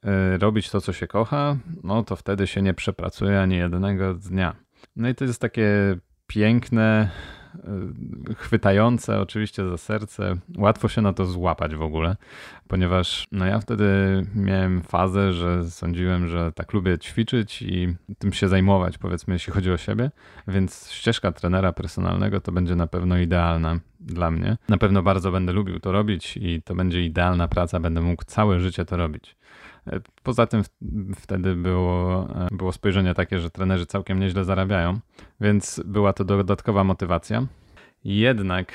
y, 0.06 0.38
robić 0.38 0.70
to, 0.70 0.82
co 0.82 0.94
się 0.94 1.08
kocha, 1.08 1.58
no 1.84 2.04
to 2.04 2.16
wtedy 2.16 2.48
się 2.48 2.62
nie 2.62 2.74
przepracuje 2.74 3.42
ani 3.42 3.56
jednego 3.56 4.14
dnia. 4.14 4.56
No 4.96 5.10
i 5.10 5.16
to 5.16 5.26
jest 5.26 5.42
takie 5.42 5.98
piękne 6.28 7.10
chwytające 8.38 9.20
oczywiście 9.20 9.70
za 9.70 9.78
serce. 9.78 10.36
Łatwo 10.58 10.88
się 10.88 11.02
na 11.02 11.14
to 11.14 11.26
złapać 11.26 11.76
w 11.76 11.82
ogóle, 11.82 12.16
ponieważ 12.68 13.28
no 13.32 13.46
ja 13.46 13.60
wtedy 13.60 13.86
miałem 14.36 14.82
fazę, 14.82 15.34
że 15.34 15.70
sądziłem, 15.70 16.28
że 16.28 16.52
tak 16.52 16.74
lubię 16.74 17.00
ćwiczyć 17.00 17.62
i 17.62 17.96
tym 18.20 18.34
się 18.34 18.48
zajmować, 18.48 18.98
powiedzmy, 18.98 19.34
jeśli 19.34 19.54
chodzi 19.54 19.72
o 19.72 19.78
siebie, 19.78 20.12
więc 20.48 20.92
ścieżka 20.92 21.32
trenera 21.32 21.74
personalnego 21.74 22.42
to 22.42 22.52
będzie 22.52 22.76
na 22.76 22.88
pewno 22.88 23.18
idealna 23.18 23.80
dla 24.00 24.32
mnie. 24.32 24.58
Na 24.70 24.78
pewno 24.78 25.04
bardzo 25.04 25.32
będę 25.32 25.54
lubił 25.54 25.80
to 25.80 25.92
robić 25.92 26.38
i 26.38 26.62
to 26.62 26.76
będzie 26.76 27.02
idealna 27.02 27.48
praca, 27.48 27.80
będę 27.80 28.02
mógł 28.02 28.24
całe 28.26 28.60
życie 28.60 28.86
to 28.86 28.98
robić. 28.98 29.36
Poza 30.24 30.48
tym 30.48 30.64
wtedy 31.16 31.56
było, 31.56 32.28
było 32.52 32.72
spojrzenie 32.72 33.14
takie, 33.14 33.40
że 33.40 33.50
trenerzy 33.50 33.86
całkiem 33.86 34.20
nieźle 34.20 34.44
zarabiają, 34.44 35.00
więc 35.42 35.82
była 35.86 36.14
to 36.14 36.26
dodatkowa 36.26 36.84
motywacja. 36.84 37.48
Jednak, 38.04 38.72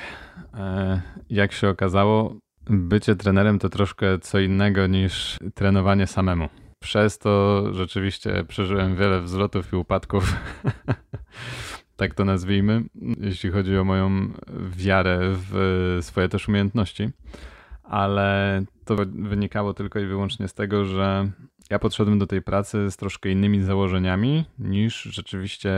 e, 0.54 1.02
jak 1.30 1.52
się 1.52 1.68
okazało, 1.68 2.36
bycie 2.70 3.16
trenerem 3.16 3.58
to 3.58 3.68
troszkę 3.68 4.18
co 4.18 4.38
innego 4.38 4.86
niż 4.86 5.38
trenowanie 5.54 6.06
samemu. 6.06 6.48
Przez 6.82 7.18
to 7.18 7.64
rzeczywiście 7.74 8.44
przeżyłem 8.48 8.96
wiele 8.96 9.20
wzlotów 9.20 9.72
i 9.72 9.76
upadków. 9.76 10.36
tak 11.96 12.14
to 12.14 12.24
nazwijmy, 12.24 12.82
jeśli 13.20 13.50
chodzi 13.50 13.78
o 13.78 13.84
moją 13.84 14.32
wiarę 14.70 15.18
w 15.22 15.98
swoje 16.02 16.28
też 16.28 16.48
umiejętności 16.48 17.10
ale 17.90 18.62
to 18.84 18.96
wynikało 19.06 19.74
tylko 19.74 19.98
i 19.98 20.06
wyłącznie 20.06 20.48
z 20.48 20.54
tego, 20.54 20.84
że 20.84 21.30
ja 21.70 21.78
podszedłem 21.78 22.18
do 22.18 22.26
tej 22.26 22.42
pracy 22.42 22.90
z 22.90 22.96
troszkę 22.96 23.30
innymi 23.30 23.62
założeniami 23.62 24.44
niż 24.58 25.02
rzeczywiście 25.02 25.72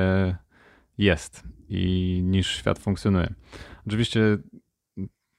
jest 0.99 1.45
i 1.69 2.21
niż 2.25 2.57
świat 2.57 2.79
funkcjonuje. 2.79 3.35
Oczywiście 3.87 4.39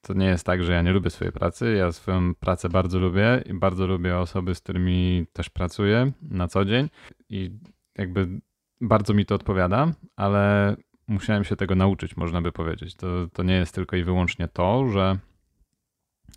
to 0.01 0.13
nie 0.13 0.25
jest 0.25 0.45
tak, 0.45 0.63
że 0.63 0.73
ja 0.73 0.81
nie 0.81 0.91
lubię 0.91 1.09
swojej 1.09 1.31
pracy. 1.31 1.75
Ja 1.77 1.91
swoją 1.91 2.35
pracę 2.35 2.69
bardzo 2.69 2.99
lubię 2.99 3.43
i 3.45 3.53
bardzo 3.53 3.87
lubię 3.87 4.17
osoby, 4.17 4.55
z 4.55 4.59
którymi 4.59 5.25
też 5.33 5.49
pracuję 5.49 6.11
na 6.21 6.47
co 6.47 6.65
dzień 6.65 6.89
i 7.29 7.51
jakby 7.97 8.41
bardzo 8.81 9.13
mi 9.13 9.25
to 9.25 9.35
odpowiada, 9.35 9.91
ale 10.15 10.75
musiałem 11.07 11.43
się 11.43 11.55
tego 11.55 11.75
nauczyć, 11.75 12.17
można 12.17 12.41
by 12.41 12.51
powiedzieć. 12.51 12.95
To, 12.95 13.07
to 13.33 13.43
nie 13.43 13.55
jest 13.55 13.75
tylko 13.75 13.95
i 13.95 14.03
wyłącznie 14.03 14.47
to, 14.47 14.87
że 14.89 15.17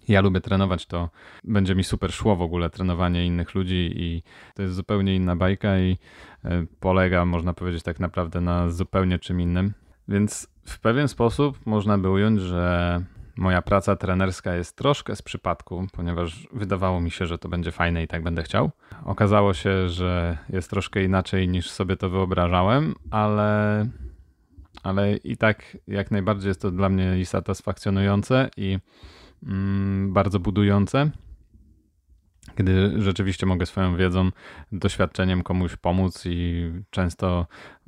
ja 0.09 0.21
lubię 0.21 0.41
trenować, 0.41 0.87
to 0.87 1.11
będzie 1.45 1.75
mi 1.75 1.85
super 1.85 2.13
szło 2.13 2.37
w 2.37 2.43
ogóle 2.43 2.71
trenowanie 2.71 3.27
innych 3.27 3.55
ludzi 3.55 3.93
i 3.97 4.23
to 4.55 4.63
jest 4.63 4.75
zupełnie 4.75 5.17
inna 5.17 5.37
bajka 5.37 5.79
i 5.79 5.99
e, 6.45 6.67
polega, 6.81 7.25
można 7.25 7.53
powiedzieć, 7.53 7.83
tak 7.83 8.01
naprawdę 8.01 8.41
na 8.41 8.71
zupełnie 8.71 9.19
czym 9.19 9.41
innym. 9.41 9.73
Więc 10.09 10.49
w 10.65 10.81
pewien 10.81 11.09
sposób 11.09 11.67
można 11.67 11.99
by 11.99 12.11
ująć, 12.11 12.41
że 12.41 13.01
moja 13.37 13.63
praca 13.63 13.97
trenerska 13.97 14.55
jest 14.55 14.77
troszkę 14.77 15.17
z 15.17 15.23
przypadku, 15.23 15.87
ponieważ 15.93 16.49
wydawało 16.53 17.01
mi 17.01 17.11
się, 17.11 17.27
że 17.27 17.39
to 17.39 17.49
będzie 17.49 17.73
fajne 17.73 18.03
i 18.03 18.09
tak 18.09 18.23
będę 18.23 18.43
chciał. 18.43 18.71
Okazało 19.05 19.55
się, 19.55 19.89
że 19.89 20.39
jest 20.49 20.71
troszkę 20.71 21.05
inaczej 21.05 21.49
niż 21.49 21.71
sobie 21.71 21.97
to 21.97 22.11
wyobrażałem, 22.11 22.95
ale, 23.11 23.87
ale 24.83 25.17
i 25.17 25.37
tak 25.37 25.77
jak 25.89 26.11
najbardziej 26.11 26.49
jest 26.49 26.63
to 26.63 26.71
dla 26.71 26.89
mnie 26.89 27.19
i 27.19 27.27
satysfakcjonujące 27.27 28.51
i 28.57 28.79
bardzo 30.09 30.41
budujące, 30.41 31.11
kiedy 32.57 33.03
rzeczywiście 33.03 33.47
mogę 33.47 33.67
swoją 33.67 33.97
wiedzą, 33.97 34.31
doświadczeniem 34.73 35.43
komuś 35.43 35.77
pomóc 35.77 36.23
i 36.27 36.71
często 36.91 37.47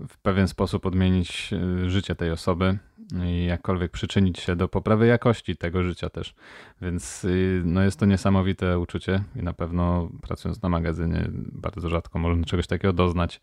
w 0.08 0.18
pewien 0.18 0.48
sposób 0.48 0.86
odmienić 0.86 1.50
e, 1.52 1.90
życie 1.90 2.14
tej 2.14 2.30
osoby 2.30 2.78
i 3.24 3.44
jakkolwiek 3.44 3.92
przyczynić 3.92 4.38
się 4.38 4.56
do 4.56 4.68
poprawy 4.68 5.06
jakości 5.06 5.56
tego 5.56 5.82
życia 5.82 6.10
też. 6.10 6.34
Więc 6.82 7.24
y, 7.24 7.62
no 7.64 7.82
jest 7.82 8.00
to 8.00 8.06
niesamowite 8.06 8.78
uczucie 8.78 9.22
i 9.36 9.42
na 9.42 9.52
pewno 9.52 10.08
pracując 10.22 10.62
na 10.62 10.68
magazynie 10.68 11.28
bardzo 11.52 11.88
rzadko 11.88 12.18
można 12.18 12.44
czegoś 12.44 12.66
takiego 12.66 12.92
doznać. 12.92 13.40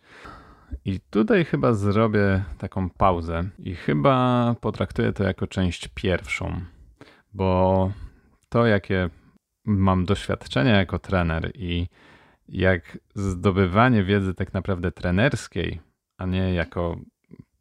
I 0.85 0.99
tutaj 1.09 1.45
chyba 1.45 1.73
zrobię 1.73 2.43
taką 2.57 2.89
pauzę 2.89 3.43
i 3.59 3.75
chyba 3.75 4.55
potraktuję 4.61 5.13
to 5.13 5.23
jako 5.23 5.47
część 5.47 5.87
pierwszą 5.87 6.61
bo 7.35 7.91
to, 8.49 8.65
jakie 8.65 9.09
mam 9.65 10.05
doświadczenia 10.05 10.77
jako 10.77 10.99
trener 10.99 11.51
i 11.55 11.87
jak 12.49 12.97
zdobywanie 13.15 14.03
wiedzy 14.03 14.33
tak 14.33 14.53
naprawdę 14.53 14.91
trenerskiej, 14.91 15.79
a 16.17 16.25
nie 16.25 16.53
jako 16.53 16.97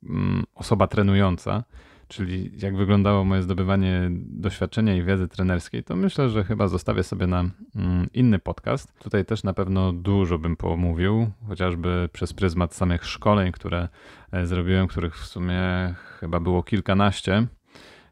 mm, 0.02 0.44
osoba 0.54 0.86
trenująca, 0.86 1.64
czyli 2.08 2.50
jak 2.62 2.76
wyglądało 2.76 3.24
moje 3.24 3.42
zdobywanie 3.42 4.10
doświadczenia 4.12 4.96
i 4.96 5.02
wiedzy 5.02 5.28
trenerskiej, 5.28 5.84
to 5.84 5.96
myślę, 5.96 6.28
że 6.30 6.44
chyba 6.44 6.68
zostawię 6.68 7.02
sobie 7.02 7.26
na 7.26 7.40
mm, 7.40 8.08
inny 8.12 8.38
podcast. 8.38 8.98
Tutaj 8.98 9.24
też 9.24 9.44
na 9.44 9.54
pewno 9.54 9.92
dużo 9.92 10.38
bym 10.38 10.56
pomówił, 10.56 11.30
chociażby 11.48 12.08
przez 12.12 12.32
pryzmat 12.32 12.74
samych 12.74 13.04
szkoleń, 13.04 13.52
które 13.52 13.88
e, 14.32 14.46
zrobiłem, 14.46 14.86
których 14.86 15.16
w 15.16 15.26
sumie 15.26 15.94
chyba 16.20 16.40
było 16.40 16.62
kilkanaście 16.62 17.46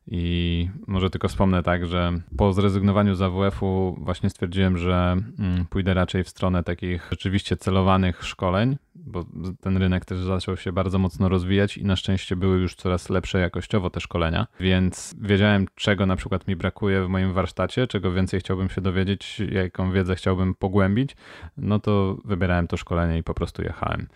i 0.06 0.68
może 0.86 1.10
tylko 1.10 1.28
wspomnę 1.28 1.62
tak, 1.62 1.86
że 1.86 2.12
po 2.36 2.52
zrezygnowaniu 2.52 3.14
z 3.14 3.22
AWF-u 3.22 3.96
właśnie 4.00 4.30
stwierdziłem, 4.30 4.78
że 4.78 5.16
mm, 5.38 5.66
pójdę 5.70 5.94
raczej 5.94 6.24
w 6.24 6.28
stronę 6.28 6.64
takich 6.64 7.08
rzeczywiście 7.10 7.56
celowanych 7.56 8.24
szkoleń, 8.24 8.76
bo 8.94 9.24
ten 9.60 9.76
rynek 9.76 10.04
też 10.04 10.18
zaczął 10.18 10.56
się 10.56 10.72
bardzo 10.72 10.98
mocno 10.98 11.28
rozwijać 11.28 11.76
i 11.76 11.84
na 11.84 11.96
szczęście 11.96 12.36
były 12.36 12.58
już 12.58 12.74
coraz 12.74 13.10
lepsze 13.10 13.40
jakościowo 13.40 13.90
te 13.90 14.00
szkolenia, 14.00 14.46
więc 14.60 15.14
wiedziałem 15.20 15.66
czego 15.74 16.06
na 16.06 16.16
przykład 16.16 16.48
mi 16.48 16.56
brakuje 16.56 17.04
w 17.04 17.08
moim 17.08 17.32
warsztacie, 17.32 17.86
czego 17.86 18.12
więcej 18.12 18.40
chciałbym 18.40 18.68
się 18.68 18.80
dowiedzieć, 18.80 19.42
jaką 19.52 19.92
wiedzę 19.92 20.14
chciałbym 20.14 20.54
pogłębić, 20.54 21.16
no 21.56 21.78
to 21.78 22.16
wybierałem 22.24 22.66
to 22.66 22.76
szkolenie 22.76 23.18
i 23.18 23.22
po 23.22 23.34
prostu 23.34 23.62
jechałem. 23.62 24.06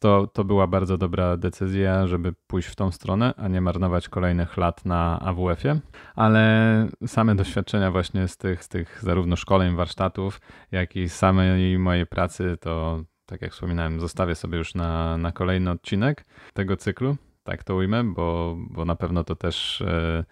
To, 0.00 0.26
to 0.26 0.44
była 0.44 0.66
bardzo 0.66 0.98
dobra 0.98 1.36
decyzja, 1.36 2.06
żeby 2.06 2.34
pójść 2.46 2.68
w 2.68 2.76
tą 2.76 2.90
stronę, 2.90 3.34
a 3.36 3.48
nie 3.48 3.60
marnować 3.60 4.08
kolejnych 4.08 4.56
lat 4.56 4.84
na 4.84 5.20
AWF-ie, 5.20 5.80
ale 6.14 6.86
same 7.06 7.34
doświadczenia 7.34 7.90
właśnie 7.90 8.28
z 8.28 8.36
tych, 8.36 8.64
z 8.64 8.68
tych 8.68 8.98
zarówno 9.02 9.36
szkoleń, 9.36 9.76
warsztatów, 9.76 10.40
jak 10.72 10.96
i 10.96 11.08
samej 11.08 11.78
mojej 11.78 12.06
pracy, 12.06 12.56
to 12.60 13.04
tak 13.26 13.42
jak 13.42 13.52
wspominałem, 13.52 14.00
zostawię 14.00 14.34
sobie 14.34 14.58
już 14.58 14.74
na, 14.74 15.18
na 15.18 15.32
kolejny 15.32 15.70
odcinek 15.70 16.24
tego 16.54 16.76
cyklu, 16.76 17.16
tak 17.42 17.64
to 17.64 17.76
ujmę, 17.76 18.04
bo, 18.04 18.56
bo 18.70 18.84
na 18.84 18.94
pewno 18.94 19.24
to 19.24 19.36
też 19.36 19.80
e, 19.80 20.24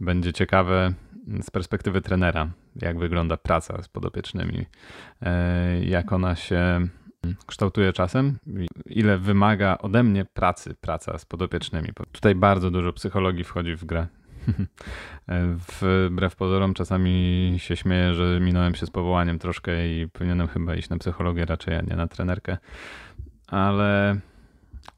będzie 0.00 0.32
ciekawe 0.32 0.92
z 1.42 1.50
perspektywy 1.50 2.00
trenera, 2.00 2.50
jak 2.76 2.98
wygląda 2.98 3.36
praca 3.36 3.82
z 3.82 3.88
podopiecznymi, 3.88 4.66
e, 5.22 5.84
jak 5.84 6.12
ona 6.12 6.36
się 6.36 6.88
kształtuje 7.46 7.92
czasem, 7.92 8.38
ile 8.86 9.18
wymaga 9.18 9.78
ode 9.78 10.02
mnie 10.02 10.24
pracy 10.24 10.74
praca 10.80 11.18
z 11.18 11.24
podopiecznymi. 11.24 11.88
Tutaj 12.12 12.34
bardzo 12.34 12.70
dużo 12.70 12.92
psychologii 12.92 13.44
wchodzi 13.44 13.76
w 13.76 13.84
grę. 13.84 14.06
Wbrew 16.10 16.36
pozorom 16.36 16.74
czasami 16.74 17.54
się 17.58 17.76
śmieję, 17.76 18.14
że 18.14 18.40
minąłem 18.40 18.74
się 18.74 18.86
z 18.86 18.90
powołaniem 18.90 19.38
troszkę 19.38 19.88
i 19.88 20.08
powinienem 20.08 20.48
chyba 20.48 20.74
iść 20.74 20.88
na 20.88 20.98
psychologię 20.98 21.44
raczej, 21.44 21.74
a 21.74 21.80
nie 21.80 21.96
na 21.96 22.06
trenerkę. 22.06 22.58
Ale, 23.46 24.20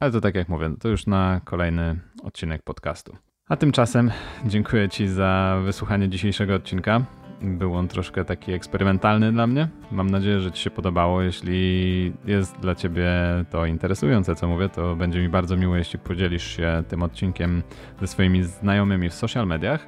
ale 0.00 0.10
to 0.10 0.20
tak 0.20 0.34
jak 0.34 0.48
mówię, 0.48 0.74
to 0.80 0.88
już 0.88 1.06
na 1.06 1.40
kolejny 1.44 2.00
odcinek 2.22 2.62
podcastu. 2.62 3.16
A 3.48 3.56
tymczasem 3.56 4.10
dziękuję 4.44 4.88
Ci 4.88 5.08
za 5.08 5.60
wysłuchanie 5.64 6.08
dzisiejszego 6.08 6.54
odcinka. 6.54 7.04
Był 7.42 7.74
on 7.74 7.88
troszkę 7.88 8.24
taki 8.24 8.52
eksperymentalny 8.52 9.32
dla 9.32 9.46
mnie. 9.46 9.68
Mam 9.90 10.10
nadzieję, 10.10 10.40
że 10.40 10.52
Ci 10.52 10.62
się 10.62 10.70
podobało. 10.70 11.22
Jeśli 11.22 12.12
jest 12.24 12.58
dla 12.60 12.74
Ciebie 12.74 13.10
to 13.50 13.66
interesujące, 13.66 14.34
co 14.34 14.48
mówię, 14.48 14.68
to 14.68 14.96
będzie 14.96 15.20
mi 15.20 15.28
bardzo 15.28 15.56
miło, 15.56 15.76
jeśli 15.76 15.98
podzielisz 15.98 16.56
się 16.56 16.82
tym 16.88 17.02
odcinkiem 17.02 17.62
ze 18.00 18.06
swoimi 18.06 18.44
znajomymi 18.44 19.08
w 19.08 19.14
social 19.14 19.46
mediach. 19.46 19.86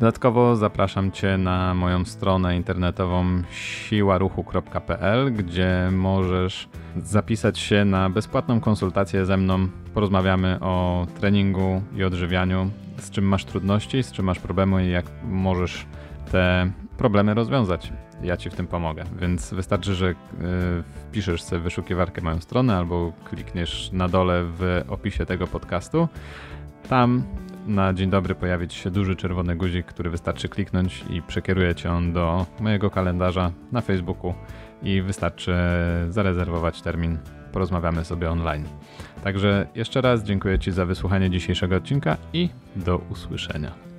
Dodatkowo 0.00 0.56
zapraszam 0.56 1.10
Cię 1.12 1.38
na 1.38 1.74
moją 1.74 2.04
stronę 2.04 2.56
internetową 2.56 3.42
siłaruchu.pl, 3.50 5.32
gdzie 5.32 5.88
możesz 5.92 6.68
zapisać 6.96 7.58
się 7.58 7.84
na 7.84 8.10
bezpłatną 8.10 8.60
konsultację 8.60 9.26
ze 9.26 9.36
mną. 9.36 9.68
Porozmawiamy 9.94 10.60
o 10.60 11.06
treningu 11.20 11.82
i 11.96 12.04
odżywianiu, 12.04 12.70
z 12.96 13.10
czym 13.10 13.24
masz 13.24 13.44
trudności, 13.44 14.02
z 14.02 14.12
czym 14.12 14.24
masz 14.24 14.38
problemy 14.38 14.86
i 14.86 14.90
jak 14.90 15.04
możesz 15.24 15.86
te 16.32 16.70
problemy 17.00 17.34
rozwiązać. 17.34 17.92
Ja 18.22 18.36
Ci 18.36 18.50
w 18.50 18.54
tym 18.54 18.66
pomogę, 18.66 19.04
więc 19.20 19.54
wystarczy, 19.54 19.94
że 19.94 20.10
y, 20.10 20.14
wpiszesz 20.82 21.42
sobie 21.42 21.62
wyszukiwarkę 21.62 22.20
moją 22.20 22.40
stronę 22.40 22.76
albo 22.76 23.12
klikniesz 23.24 23.92
na 23.92 24.08
dole 24.08 24.44
w 24.44 24.82
opisie 24.88 25.26
tego 25.26 25.46
podcastu. 25.46 26.08
Tam 26.88 27.22
na 27.66 27.94
dzień 27.94 28.10
dobry 28.10 28.34
pojawi 28.34 28.68
Ci 28.68 28.78
się 28.78 28.90
duży 28.90 29.16
czerwony 29.16 29.56
guzik, 29.56 29.86
który 29.86 30.10
wystarczy 30.10 30.48
kliknąć 30.48 31.04
i 31.10 31.22
przekieruje 31.22 31.74
Cię 31.74 31.92
on 31.92 32.12
do 32.12 32.46
mojego 32.60 32.90
kalendarza 32.90 33.52
na 33.72 33.80
Facebooku 33.80 34.34
i 34.82 35.02
wystarczy 35.02 35.54
zarezerwować 36.08 36.82
termin 36.82 37.18
porozmawiamy 37.52 38.04
sobie 38.04 38.30
online. 38.30 38.64
Także 39.24 39.66
jeszcze 39.74 40.00
raz 40.00 40.22
dziękuję 40.22 40.58
Ci 40.58 40.72
za 40.72 40.86
wysłuchanie 40.86 41.30
dzisiejszego 41.30 41.76
odcinka 41.76 42.16
i 42.32 42.48
do 42.76 42.98
usłyszenia. 42.98 43.89